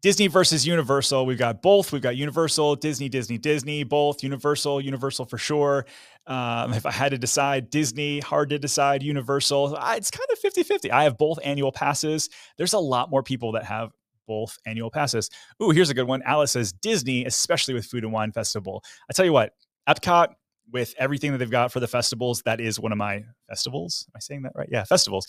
[0.00, 1.26] Disney versus Universal.
[1.26, 1.92] We've got both.
[1.92, 4.22] We've got Universal, Disney, Disney, Disney, both.
[4.22, 5.84] Universal, Universal for sure.
[6.26, 9.02] Um, if I had to decide, Disney, hard to decide.
[9.02, 10.90] Universal, it's kind of 50 50.
[10.90, 12.30] I have both annual passes.
[12.56, 13.90] There's a lot more people that have
[14.26, 15.28] both annual passes.
[15.62, 16.22] Ooh, here's a good one.
[16.22, 18.82] Alice says Disney, especially with Food and Wine Festival.
[19.10, 19.52] I tell you what,
[19.86, 20.28] Epcot,
[20.70, 24.06] with everything that they've got for the festivals, that is one of my festivals.
[24.08, 24.68] Am I saying that right?
[24.70, 25.26] Yeah, festivals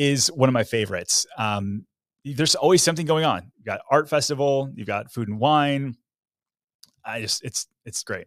[0.00, 1.26] is one of my favorites.
[1.36, 1.84] Um,
[2.24, 3.52] there's always something going on.
[3.56, 5.94] You've got art festival, you've got food and wine.
[7.04, 8.26] I just it's it's great.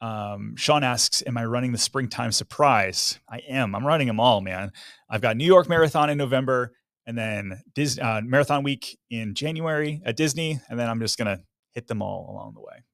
[0.00, 3.74] Um, Sean asks, "Am I running the springtime surprise?" I am.
[3.74, 4.70] I'm running them all, man.
[5.10, 6.72] I've got New York Marathon in November,
[7.06, 11.40] and then Disney uh, Marathon Week in January at Disney, and then I'm just gonna
[11.72, 12.84] hit them all along the way.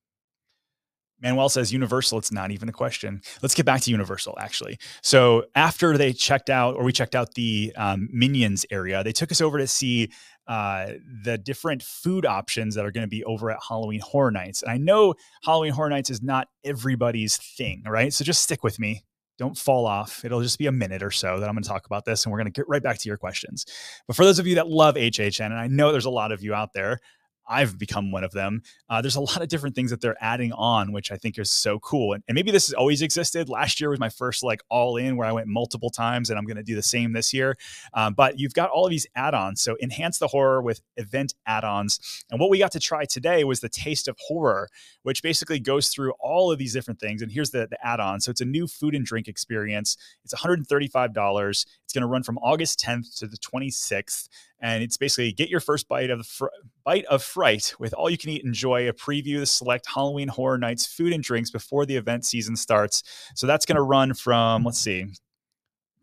[1.22, 3.22] Manuel says Universal, it's not even a question.
[3.40, 4.78] Let's get back to Universal, actually.
[5.02, 9.30] So after they checked out, or we checked out the um, Minions area, they took
[9.30, 10.10] us over to see
[10.48, 14.62] uh, the different food options that are going to be over at Halloween Horror Nights.
[14.62, 18.12] And I know Halloween Horror Nights is not everybody's thing, right?
[18.12, 19.04] So just stick with me.
[19.38, 20.24] Don't fall off.
[20.24, 22.32] It'll just be a minute or so that I'm going to talk about this, and
[22.32, 23.64] we're going to get right back to your questions.
[24.06, 26.42] But for those of you that love HHN, and I know there's a lot of
[26.42, 27.00] you out there,
[27.48, 28.62] I've become one of them.
[28.88, 31.50] Uh, there's a lot of different things that they're adding on, which I think is
[31.50, 32.12] so cool.
[32.12, 33.48] And, and, maybe this has always existed.
[33.48, 36.44] Last year was my first like all in where I went multiple times, and I'm
[36.44, 37.56] going to do the same this year.
[37.94, 39.60] Um, but you've got all of these add ons.
[39.60, 42.24] So enhance the horror with event add ons.
[42.30, 44.68] And what we got to try today was the Taste of Horror,
[45.02, 47.22] which basically goes through all of these different things.
[47.22, 48.20] And here's the, the add on.
[48.20, 49.96] So it's a new food and drink experience.
[50.24, 51.66] It's $135.
[51.84, 54.28] It's going to run from August 10th to the 26th
[54.62, 56.46] and it's basically get your first bite of fr-
[56.84, 60.56] bite of fright with all you can eat enjoy a preview the select halloween horror
[60.56, 63.02] nights food and drinks before the event season starts.
[63.34, 65.06] So that's going to run from let's see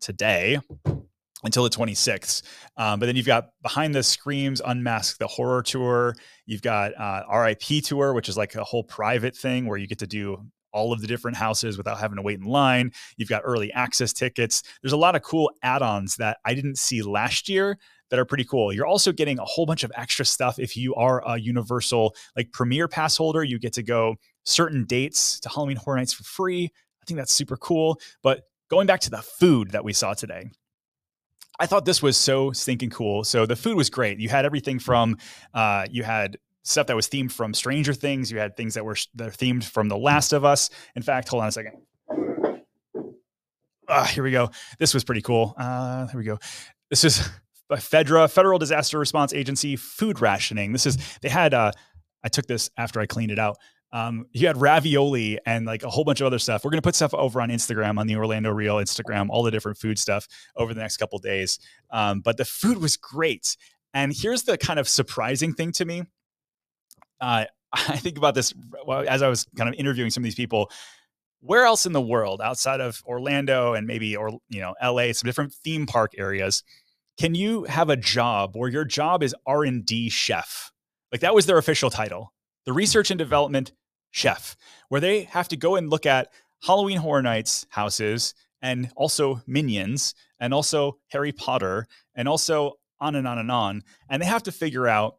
[0.00, 0.58] today
[1.42, 2.42] until the 26th
[2.76, 6.14] um, but then you've got behind the screams unmask the horror tour.
[6.46, 9.98] You've got uh, rip tour which is like a whole private thing where you get
[10.00, 12.92] to do all of the different houses without having to wait in line.
[13.16, 14.62] You've got early access tickets.
[14.82, 17.78] There's a lot of cool add ons that I didn't see last year
[18.10, 18.72] that are pretty cool.
[18.72, 22.52] You're also getting a whole bunch of extra stuff if you are a Universal like
[22.52, 23.42] Premier Pass holder.
[23.44, 26.70] You get to go certain dates to Halloween Horror Nights for free.
[27.02, 28.00] I think that's super cool.
[28.22, 30.50] But going back to the food that we saw today,
[31.58, 33.22] I thought this was so stinking cool.
[33.22, 34.18] So the food was great.
[34.18, 35.18] You had everything from
[35.54, 38.30] uh, you had stuff that was themed from Stranger Things.
[38.30, 40.70] You had things that were that are themed from The Last of Us.
[40.94, 41.74] In fact, hold on a second.
[43.88, 44.50] Uh, here we go.
[44.78, 45.54] This was pretty cool.
[45.58, 46.38] Uh, here we go.
[46.90, 47.28] This is
[47.72, 50.72] FEDRA, Federal Disaster Response Agency, food rationing.
[50.72, 51.54] This is they had.
[51.54, 51.72] Uh,
[52.22, 53.56] I took this after I cleaned it out.
[53.92, 56.64] Um, you had ravioli and like a whole bunch of other stuff.
[56.64, 59.78] We're gonna put stuff over on Instagram on the Orlando Real Instagram, all the different
[59.78, 61.58] food stuff over the next couple days.
[61.90, 63.56] Um, but the food was great.
[63.92, 66.04] And here's the kind of surprising thing to me.
[67.20, 68.52] Uh, I think about this
[69.08, 70.70] as I was kind of interviewing some of these people.
[71.42, 75.26] Where else in the world outside of Orlando and maybe or you know LA, some
[75.26, 76.62] different theme park areas,
[77.18, 80.70] can you have a job where your job is R&D chef?
[81.12, 82.32] Like that was their official title.
[82.66, 83.72] The research and development
[84.10, 84.56] chef,
[84.88, 86.28] where they have to go and look at
[86.62, 93.26] Halloween Horror Nights houses and also Minions and also Harry Potter and also on and
[93.26, 93.82] on and on.
[94.08, 95.16] And they have to figure out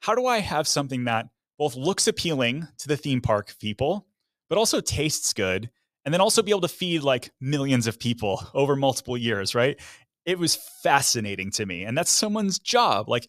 [0.00, 1.26] how do I have something that
[1.60, 4.08] both looks appealing to the theme park people,
[4.48, 5.70] but also tastes good,
[6.04, 9.78] and then also be able to feed like millions of people over multiple years, right?
[10.26, 13.26] it was fascinating to me and that's someone's job like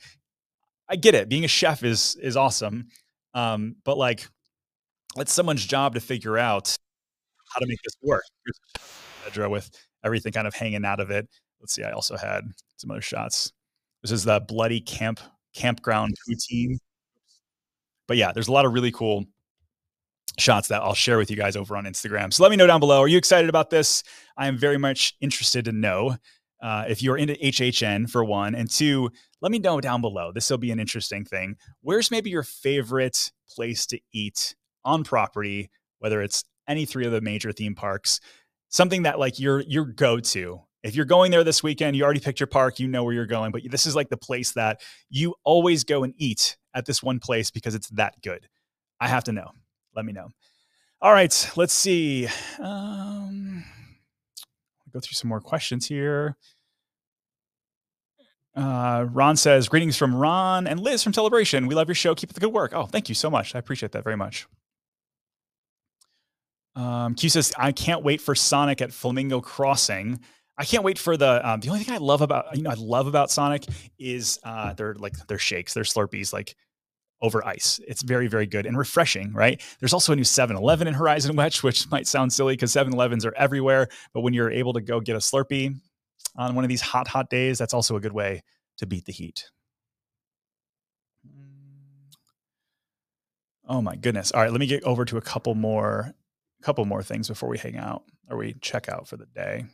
[0.89, 2.87] i get it being a chef is is awesome
[3.33, 4.27] um, but like
[5.17, 6.77] it's someone's job to figure out
[7.53, 8.23] how to make this work.
[9.23, 9.69] Pedro with
[10.03, 11.27] everything kind of hanging out of it.
[11.59, 12.43] Let's see i also had
[12.77, 13.51] some other shots.
[14.01, 15.19] This is the bloody camp
[15.55, 16.77] campground poutine
[18.11, 19.25] but yeah there's a lot of really cool
[20.37, 22.33] shots that I'll share with you guys over on Instagram.
[22.33, 23.01] So let me know down below.
[23.01, 24.03] Are you excited about this?
[24.37, 26.17] I am very much interested to know.
[26.61, 29.09] Uh, if you're into HHN for one, and two,
[29.41, 30.31] let me know down below.
[30.31, 31.55] This will be an interesting thing.
[31.81, 37.21] Where's maybe your favorite place to eat on property, whether it's any three of the
[37.21, 38.19] major theme parks,
[38.69, 40.61] something that like your your go to.
[40.83, 43.27] If you're going there this weekend, you already picked your park, you know where you're
[43.27, 47.03] going, but this is like the place that you always go and eat at this
[47.03, 48.47] one place because it's that good.
[48.99, 49.51] I have to know.
[49.95, 50.29] Let me know.
[51.01, 52.27] All right, let's see.
[52.59, 53.63] Um,
[54.91, 56.37] go through some more questions here.
[58.55, 61.67] Uh, Ron says, Greetings from Ron and Liz from Celebration.
[61.67, 62.13] We love your show.
[62.13, 62.73] Keep up the good work.
[62.73, 63.55] Oh, thank you so much.
[63.55, 64.47] I appreciate that very much.
[66.75, 70.19] Um, Q says, I can't wait for Sonic at Flamingo Crossing.
[70.57, 72.75] I can't wait for the um, the only thing I love about you know I
[72.75, 73.65] love about Sonic
[73.97, 76.55] is uh they're like their shakes, their Slurpees like
[77.21, 77.79] over ice.
[77.87, 79.61] It's very very good and refreshing, right?
[79.79, 83.33] There's also a new 7-Eleven in Horizon West, which might sound silly because 7-Elevens are
[83.35, 85.75] everywhere, but when you're able to go get a Slurpee
[86.35, 88.41] on one of these hot hot days, that's also a good way
[88.77, 89.45] to beat the heat.
[93.67, 94.31] Oh my goodness.
[94.31, 96.13] All right, let me get over to a couple more
[96.61, 99.65] couple more things before we hang out or we check out for the day.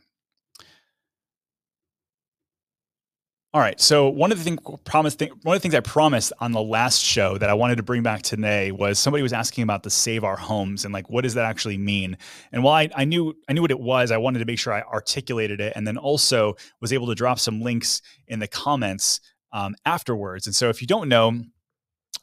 [3.54, 3.80] All right.
[3.80, 7.02] So one of the things promised one of the things I promised on the last
[7.02, 10.22] show that I wanted to bring back today was somebody was asking about the save
[10.22, 12.18] our homes and like what does that actually mean?
[12.52, 14.74] And while I, I knew I knew what it was, I wanted to make sure
[14.74, 19.20] I articulated it and then also was able to drop some links in the comments
[19.54, 20.46] um, afterwards.
[20.46, 21.42] And so if you don't know,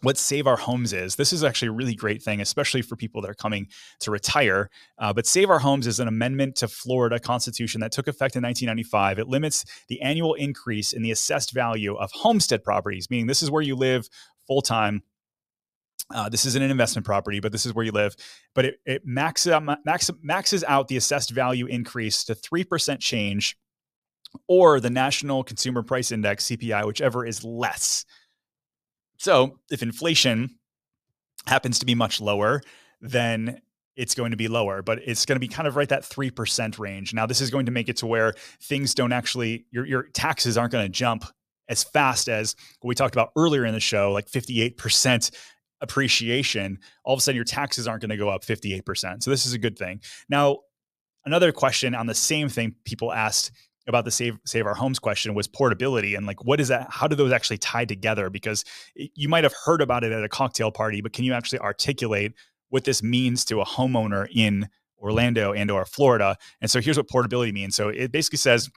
[0.05, 1.15] what Save Our Homes is.
[1.15, 3.67] This is actually a really great thing, especially for people that are coming
[4.01, 4.69] to retire.
[4.99, 8.43] Uh, but Save Our Homes is an amendment to Florida Constitution that took effect in
[8.43, 9.17] 1995.
[9.17, 13.49] It limits the annual increase in the assessed value of homestead properties, meaning this is
[13.49, 14.07] where you live
[14.45, 15.01] full time.
[16.13, 18.15] Uh, this isn't an investment property, but this is where you live.
[18.53, 19.47] But it, it max,
[20.21, 23.57] maxes out the assessed value increase to 3% change
[24.47, 28.05] or the National Consumer Price Index, CPI, whichever is less.
[29.25, 30.51] So if inflation
[31.47, 32.61] happens to be much lower,
[33.01, 33.59] then
[33.95, 36.77] it's going to be lower, but it's going to be kind of right that 3%
[36.77, 37.11] range.
[37.11, 40.59] Now, this is going to make it to where things don't actually, your, your taxes
[40.59, 41.25] aren't going to jump
[41.67, 45.31] as fast as what we talked about earlier in the show, like 58%
[45.81, 46.77] appreciation.
[47.03, 49.23] All of a sudden, your taxes aren't going to go up 58%.
[49.23, 50.01] So, this is a good thing.
[50.29, 50.59] Now,
[51.25, 53.51] another question on the same thing people asked
[53.87, 57.07] about the save save our homes question was portability and like what is that how
[57.07, 58.29] do those actually tie together?
[58.29, 58.63] Because
[58.95, 62.33] you might have heard about it at a cocktail party but can you actually articulate
[62.69, 64.67] what this means to a homeowner in
[64.99, 66.37] Orlando and or Florida?
[66.61, 67.75] And so here's what portability means.
[67.75, 68.69] So it basically says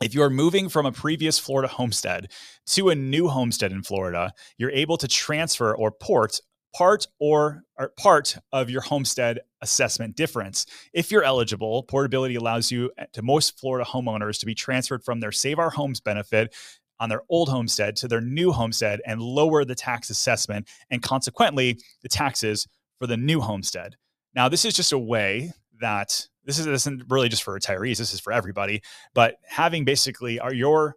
[0.00, 2.30] if you are moving from a previous Florida homestead
[2.66, 6.40] to a new homestead in Florida, you're able to transfer or port
[6.74, 10.66] part or, or, part of your homestead assessment difference.
[10.92, 15.20] If you're eligible, portability allows you eh, to most Florida homeowners to be transferred from
[15.20, 16.54] their Save Our Homes benefit
[17.00, 21.78] on their old homestead to their new homestead and lower the tax assessment and consequently
[22.02, 22.66] the taxes
[22.98, 23.96] for the new homestead.
[24.34, 27.98] Now, this is just a way that this, is, this isn't really just for retirees,
[27.98, 28.82] this is for everybody,
[29.14, 30.96] but having basically are your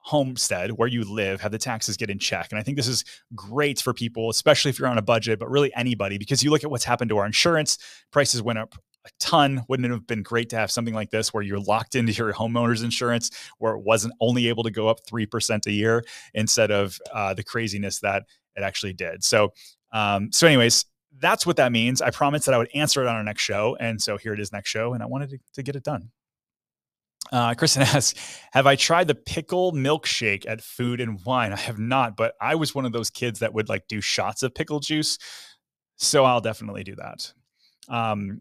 [0.00, 2.48] homestead where you live have the taxes get in check.
[2.50, 5.50] And i think this is great for people especially if you're on a budget but
[5.50, 7.78] really anybody because you look at what's happened to our insurance
[8.10, 8.74] prices went up
[9.06, 9.64] a ton.
[9.68, 12.32] Wouldn't it have been great to have something like this where you're locked into your
[12.32, 16.98] homeowner's insurance where it wasn't only able to go up 3% a year instead of
[17.12, 18.24] uh, the craziness that
[18.56, 19.24] it actually did?
[19.24, 19.52] So
[19.92, 20.84] um, so anyways
[21.18, 22.00] that's what that means.
[22.00, 23.76] I promised that i would answer it on our next show.
[23.80, 26.10] And so here it is next show and i wanted to, to get it done
[27.32, 28.14] uh, Kristen asks,
[28.52, 31.52] "Have I tried the pickle milkshake at Food and Wine?
[31.52, 34.42] I have not, but I was one of those kids that would like do shots
[34.42, 35.18] of pickle juice,
[35.96, 37.32] so I'll definitely do that."
[37.88, 38.40] Um,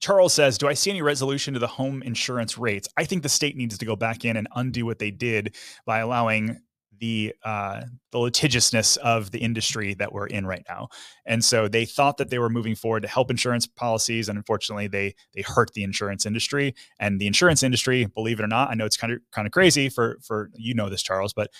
[0.00, 2.88] Charles says, "Do I see any resolution to the home insurance rates?
[2.96, 5.98] I think the state needs to go back in and undo what they did by
[5.98, 6.60] allowing
[6.98, 7.82] the uh,
[8.12, 10.88] the litigiousness of the industry that we're in right now.
[11.26, 14.88] And so they thought that they were moving forward to help insurance policies, and unfortunately,
[14.88, 16.74] they they hurt the insurance industry.
[16.98, 19.52] And the insurance industry, believe it or not, I know it's kind of kind of
[19.52, 21.50] crazy for for you know this, Charles, but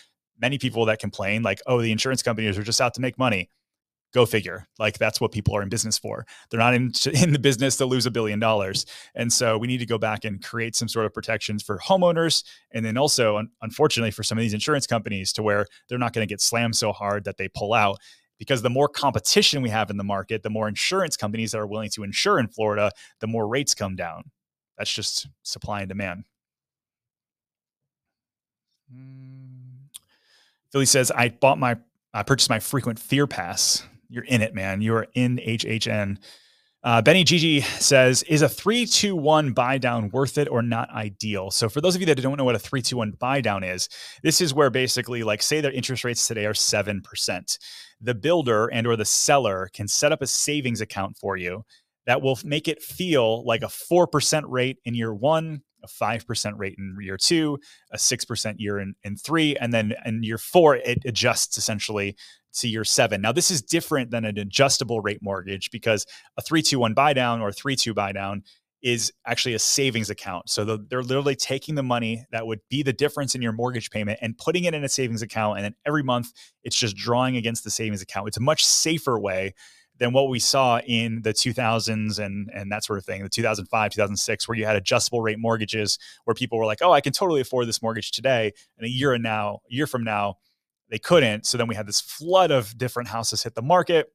[0.40, 3.50] many people that complain like, oh, the insurance companies are just out to make money.
[4.14, 4.66] Go figure.
[4.78, 6.26] Like that's what people are in business for.
[6.50, 8.86] They're not in, in the business to lose a billion dollars.
[9.14, 12.42] And so we need to go back and create some sort of protections for homeowners.
[12.72, 16.14] And then also, un- unfortunately, for some of these insurance companies to where they're not
[16.14, 17.98] going to get slammed so hard that they pull out.
[18.38, 21.66] Because the more competition we have in the market, the more insurance companies that are
[21.66, 24.30] willing to insure in Florida, the more rates come down.
[24.78, 26.24] That's just supply and demand.
[28.90, 29.88] Hmm.
[30.70, 31.76] Philly says, I bought my,
[32.14, 34.80] I purchased my frequent fear pass you're in it, man.
[34.80, 36.18] You are in HHN.
[36.84, 41.50] Uh, Benny Gigi says, is a 321 buy down worth it or not ideal?
[41.50, 43.88] So, for those of you that don't know what a 321 buy down is,
[44.22, 47.58] this is where basically, like, say their interest rates today are 7%.
[48.00, 51.64] The builder and or the seller can set up a savings account for you
[52.06, 56.52] that will make it feel like a 4% rate in year one, a a 5%
[56.56, 57.58] rate in year two,
[57.92, 62.16] a 6% year in, in three, and then in year four, it adjusts essentially
[62.54, 63.20] to year seven.
[63.20, 67.52] Now, this is different than an adjustable rate mortgage because a 321 buy down or
[67.52, 68.42] 3 2 buy down
[68.82, 70.48] is actually a savings account.
[70.48, 74.20] So they're literally taking the money that would be the difference in your mortgage payment
[74.22, 75.58] and putting it in a savings account.
[75.58, 76.32] And then every month
[76.62, 78.28] it's just drawing against the savings account.
[78.28, 79.54] It's a much safer way
[79.98, 83.92] than what we saw in the 2000s and and that sort of thing, the 2005,
[83.92, 87.40] 2006, where you had adjustable rate mortgages, where people were like, "Oh, I can totally
[87.40, 90.36] afford this mortgage today," and a year and now, a year from now,
[90.90, 91.46] they couldn't.
[91.46, 94.12] So then we had this flood of different houses hit the market,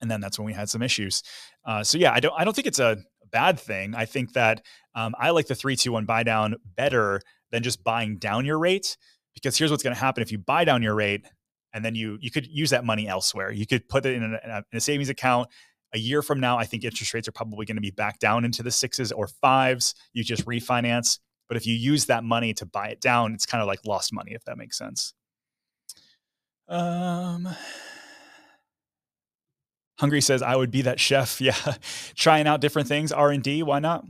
[0.00, 1.22] and then that's when we had some issues.
[1.64, 2.98] Uh, so yeah, I don't I don't think it's a
[3.30, 3.94] bad thing.
[3.94, 4.62] I think that
[4.94, 7.20] um, I like the three two one buy down better
[7.50, 8.96] than just buying down your rate
[9.34, 11.26] because here's what's going to happen if you buy down your rate
[11.72, 13.50] and then you you could use that money elsewhere.
[13.52, 15.48] You could put it in a, in a savings account.
[15.92, 18.44] A year from now, I think interest rates are probably going to be back down
[18.44, 19.94] into the sixes or fives.
[20.12, 21.18] You just refinance.
[21.46, 24.12] But if you use that money to buy it down, it's kind of like lost
[24.12, 25.14] money, if that makes sense.
[26.68, 27.48] Um,
[29.98, 31.56] Hungry says, "I would be that chef." Yeah,
[32.14, 33.62] trying out different things, R and D.
[33.62, 34.04] Why not?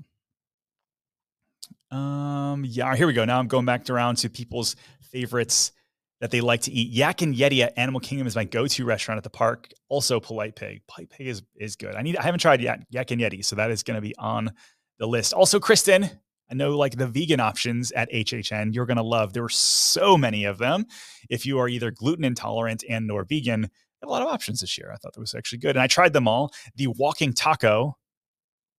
[1.91, 2.95] Um, yeah.
[2.97, 3.25] Here we go.
[3.25, 5.73] Now I'm going back around to people's favorites
[6.21, 6.91] that they like to eat.
[6.91, 9.69] Yak and Yeti at Animal Kingdom is my go-to restaurant at the park.
[9.89, 10.83] Also, Polite Pig.
[10.89, 11.95] Polite Pig is is good.
[11.95, 12.17] I need.
[12.17, 14.53] I haven't tried yet Yak and Yeti, so that is going to be on
[14.99, 15.33] the list.
[15.33, 16.11] Also, Kristen.
[16.51, 19.33] I know like the vegan options at HHN you're going to love.
[19.33, 20.87] There were so many of them.
[21.31, 23.71] If you are either gluten intolerant and nor vegan,
[24.03, 24.91] a lot of options this year.
[24.93, 25.77] I thought that was actually good.
[25.77, 26.53] And I tried them all.
[26.77, 27.97] The walking taco,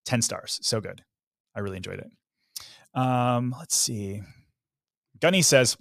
[0.05, 0.59] 10 stars.
[0.61, 1.03] So good.
[1.55, 2.99] I really enjoyed it.
[2.99, 4.21] Um, let's see.
[5.19, 5.77] Gunny says,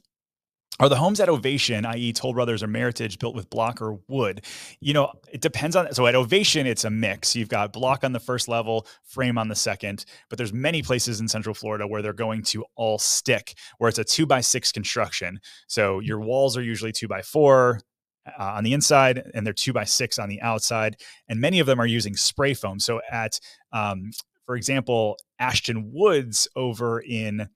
[0.81, 4.45] are the homes at Ovation, i.e., Toll Brothers or Meritage, built with block or wood?
[4.81, 5.93] You know, it depends on.
[5.95, 7.37] So at Ovation, it's a mix.
[7.37, 10.05] You've got block on the first level, frame on the second.
[10.29, 13.99] But there's many places in Central Florida where they're going to all stick, where it's
[13.99, 15.39] a two by six construction.
[15.69, 17.81] So your walls are usually two by four,
[18.27, 20.97] uh, on the inside and they're two by six on the outside.
[21.29, 22.81] And many of them are using spray foam.
[22.81, 23.39] So at,
[23.73, 24.11] um,
[24.47, 27.49] for example, Ashton Woods over in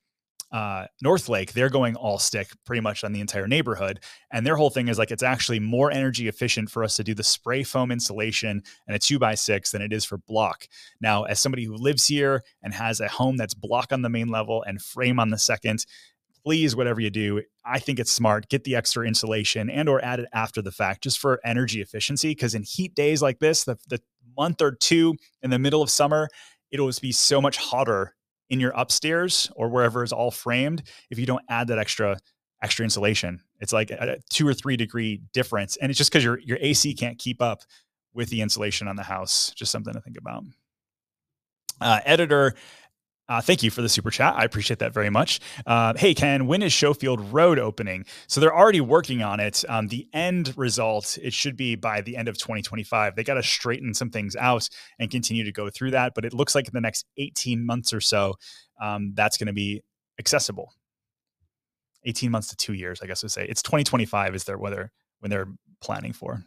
[0.51, 4.01] uh, North Lake, they're going all stick pretty much on the entire neighborhood.
[4.33, 7.15] And their whole thing is like it's actually more energy efficient for us to do
[7.15, 10.67] the spray foam insulation and a two by six than it is for block.
[11.01, 14.29] Now, as somebody who lives here and has a home that's block on the main
[14.29, 15.85] level and frame on the second,
[16.45, 20.21] please whatever you do i think it's smart get the extra insulation and or add
[20.21, 23.77] it after the fact just for energy efficiency because in heat days like this the,
[23.89, 24.01] the
[24.37, 26.29] month or two in the middle of summer
[26.71, 28.15] it'll be so much hotter
[28.51, 32.19] in your upstairs or wherever is all framed if you don't add that extra
[32.63, 33.41] extra insulation.
[33.61, 36.95] It's like a two or three degree difference and it's just because your your ac
[36.95, 37.63] can't keep up
[38.15, 40.45] with the insulation on the house just something to think about.
[41.81, 42.55] Uh, editor
[43.29, 44.35] uh, thank you for the super chat.
[44.37, 45.41] I appreciate that very much.
[45.67, 48.07] Uh, hey, Ken, when is Schofield Road opening?
[48.27, 49.65] So they're already working on it.
[49.69, 53.17] Um, the end result, it should be by the end of 2025.
[53.17, 54.69] They got to straighten some things out
[54.99, 56.15] and continue to go through that.
[56.15, 58.35] But it looks like in the next 18 months or so,
[58.81, 59.83] um, that's going to be
[60.19, 60.73] accessible.
[62.05, 63.45] 18 months to two years, I guess to say.
[63.47, 65.49] It's 2025 is their whether when they're
[65.81, 66.45] planning for.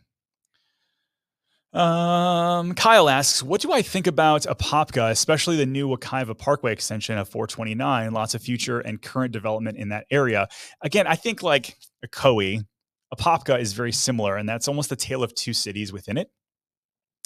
[1.74, 7.18] Um, Kyle asks, what do I think about Apopka, especially the new Wekiva Parkway extension
[7.18, 8.12] of 429?
[8.12, 10.50] Lots of future and current development in that area.
[10.82, 12.66] Again, I think like Ocoee,
[13.14, 16.30] Apopka is very similar, and that's almost the tale of two cities within it.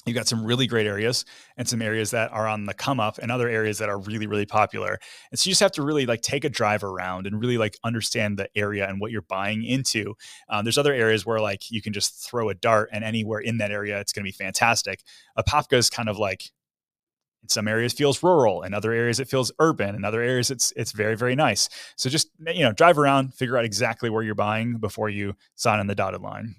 [0.06, 1.24] You've got some really great areas
[1.56, 4.28] and some areas that are on the come up and other areas that are really,
[4.28, 5.00] really popular.
[5.32, 7.76] And so you just have to really like take a drive around and really like
[7.82, 10.14] understand the area and what you're buying into.
[10.48, 13.58] Um, there's other areas where like you can just throw a dart and anywhere in
[13.58, 15.02] that area, it's going to be fantastic.
[15.36, 16.52] Apopka is kind of like
[17.42, 20.72] in some areas feels rural in other areas it feels urban in other areas it's
[20.74, 24.34] it's very very nice so just you know drive around figure out exactly where you're
[24.34, 26.56] buying before you sign on the dotted line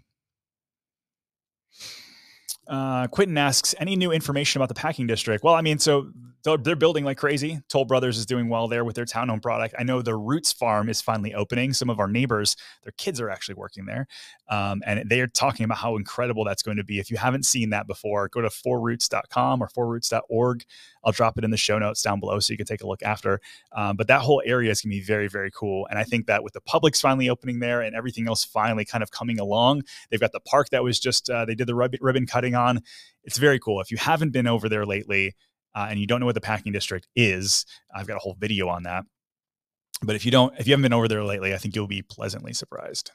[2.69, 5.43] uh, Quentin asks, any new information about the packing district?
[5.43, 6.11] Well, I mean, so
[6.55, 7.59] they're building like crazy.
[7.67, 9.75] Toll Brothers is doing well there with their townhome product.
[9.77, 11.73] I know the Roots Farm is finally opening.
[11.73, 14.07] Some of our neighbors, their kids are actually working there.
[14.49, 16.99] Um, and they are talking about how incredible that's going to be.
[16.99, 20.63] If you haven't seen that before, go to 4roots.com or 4roots.org.
[21.07, 23.01] I'll drop it in the show notes down below so you can take a look
[23.01, 23.39] after.
[23.71, 25.87] Um, but that whole area is going to be very, very cool.
[25.89, 29.01] And I think that with the Publix finally opening there and everything else finally kind
[29.01, 32.27] of coming along, they've got the park that was just, uh, they did the ribbon
[32.27, 32.81] cutting on.
[33.23, 33.79] It's very cool.
[33.79, 35.33] If you haven't been over there lately,
[35.73, 38.67] uh, and you don't know what the packing district is, I've got a whole video
[38.67, 39.05] on that.
[40.03, 42.01] But if you don't, if you haven't been over there lately, I think you'll be
[42.01, 43.11] pleasantly surprised.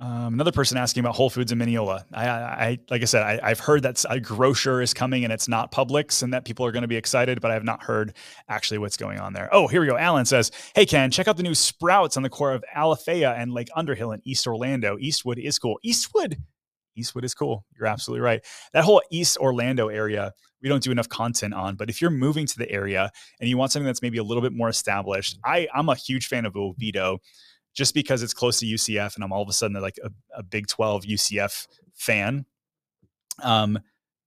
[0.00, 2.04] Um, another person asking about Whole Foods in Minneola.
[2.12, 5.46] I, I like I said, I, have heard that a grocer is coming and it's
[5.46, 8.12] not Publix, and that people are going to be excited, but I have not heard
[8.48, 9.48] actually what's going on there.
[9.52, 9.96] Oh, here we go.
[9.96, 13.52] Alan says, "Hey Ken, check out the new Sprouts on the core of Alafaya and
[13.52, 14.98] Lake Underhill in East Orlando.
[14.98, 15.78] Eastwood is cool.
[15.84, 16.38] Eastwood,
[16.96, 17.64] Eastwood is cool.
[17.78, 18.44] You're absolutely right.
[18.72, 21.76] That whole East Orlando area, we don't do enough content on.
[21.76, 24.42] But if you're moving to the area and you want something that's maybe a little
[24.42, 27.20] bit more established, I I'm a huge fan of Oviedo."
[27.74, 30.42] Just because it's close to UCF and I'm all of a sudden like a, a
[30.42, 32.46] Big 12 UCF fan.
[33.42, 33.78] Um,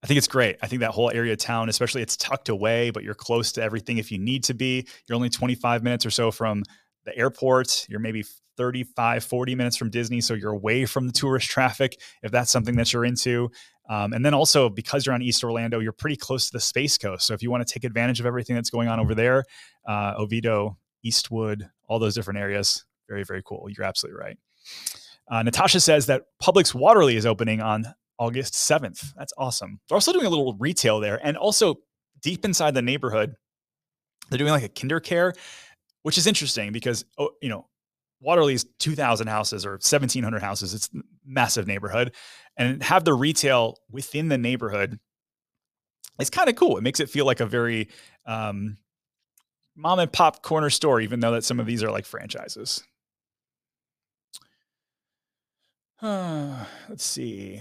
[0.02, 0.56] I think it's great.
[0.62, 3.62] I think that whole area of town, especially it's tucked away, but you're close to
[3.62, 4.86] everything if you need to be.
[5.08, 6.62] You're only 25 minutes or so from
[7.04, 7.86] the airport.
[7.88, 8.24] You're maybe
[8.56, 10.20] 35, 40 minutes from Disney.
[10.20, 13.50] So you're away from the tourist traffic if that's something that you're into.
[13.88, 16.98] Um, and then also because you're on East Orlando, you're pretty close to the Space
[16.98, 17.26] Coast.
[17.26, 19.44] So if you want to take advantage of everything that's going on over there,
[19.86, 23.68] uh, Oviedo, Eastwood, all those different areas, very, very cool.
[23.70, 24.38] You're absolutely right.
[25.30, 27.86] Uh, Natasha says that Publix Waterleigh is opening on
[28.18, 29.14] August 7th.
[29.16, 29.80] That's awesome.
[29.88, 31.20] They're also doing a little retail there.
[31.24, 31.76] And also
[32.22, 33.36] deep inside the neighborhood,
[34.30, 35.34] they're doing like a KinderCare,
[36.02, 37.66] which is interesting because, oh, you know,
[38.20, 40.74] Waterleigh's 2,000 houses or 1,700 houses.
[40.74, 40.90] It's
[41.26, 42.14] massive neighborhood.
[42.56, 44.98] And have the retail within the neighborhood
[46.18, 46.76] It's kind of cool.
[46.78, 47.88] It makes it feel like a very
[48.26, 48.76] um,
[49.76, 52.82] mom and pop corner store, even though that some of these are like franchises.
[54.40, 54.44] Uh,
[56.02, 57.60] let's see.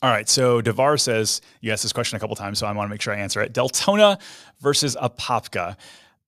[0.00, 0.28] All right.
[0.28, 3.00] So Devar says, you asked this question a couple times, so I want to make
[3.00, 3.52] sure I answer it.
[3.52, 4.20] Deltona
[4.60, 5.76] versus Apopka.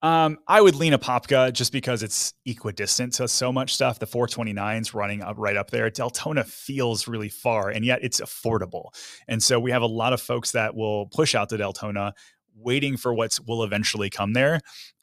[0.03, 3.99] Um, I would lean Apopka just because it's equidistant to so much stuff.
[3.99, 5.91] The 429's running up right up there.
[5.91, 8.95] Deltona feels really far, and yet it's affordable.
[9.28, 12.12] And so we have a lot of folks that will push out to Deltona
[12.61, 14.61] waiting for what will eventually come there.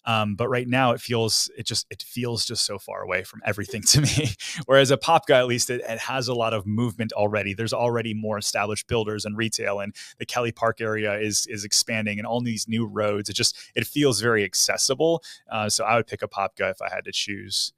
[0.07, 3.41] Um, but right now it feels it just it feels just so far away from
[3.45, 4.29] everything to me.
[4.65, 7.53] Whereas Apopka, at least it, it, has a lot of movement already.
[7.53, 12.19] There's already more established builders and retail, and the Kelly Park area is is expanding,
[12.19, 13.29] and all these new roads.
[13.29, 15.21] It just it feels very accessible.
[15.51, 17.73] Uh, so I would pick Apopka if I had to choose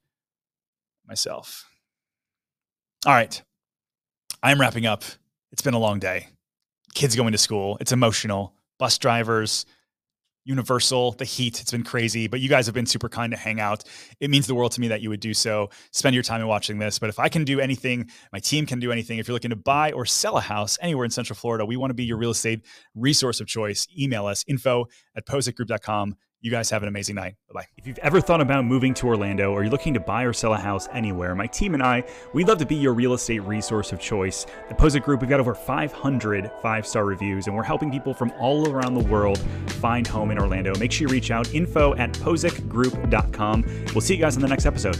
[1.08, 1.68] myself.
[3.06, 3.42] All right,
[4.40, 5.02] I'm wrapping up.
[5.50, 6.28] It's been a long day.
[6.94, 7.76] Kids going to school.
[7.80, 9.66] It's emotional bus drivers,
[10.44, 11.60] Universal, the heat.
[11.60, 13.84] It's been crazy, but you guys have been super kind to hang out.
[14.20, 15.68] It means the world to me that you would do so.
[15.92, 16.98] Spend your time in watching this.
[16.98, 19.18] But if I can do anything, my team can do anything.
[19.18, 21.90] If you're looking to buy or sell a house anywhere in Central Florida, we want
[21.90, 22.64] to be your real estate
[22.94, 23.86] resource of choice.
[23.96, 26.16] Email us info at pozekgroup.com.
[26.42, 27.34] You guys have an amazing night.
[27.48, 27.66] Bye bye.
[27.76, 30.54] If you've ever thought about moving to Orlando or you're looking to buy or sell
[30.54, 33.92] a house anywhere, my team and I, we'd love to be your real estate resource
[33.92, 34.46] of choice.
[34.70, 38.32] At Pozek Group, we've got over 500 five star reviews, and we're helping people from
[38.38, 39.38] all around the world
[39.80, 40.74] find home in Orlando.
[40.78, 43.64] Make sure you reach out info at pozekgroup.com.
[43.94, 44.96] We'll see you guys in the next episode.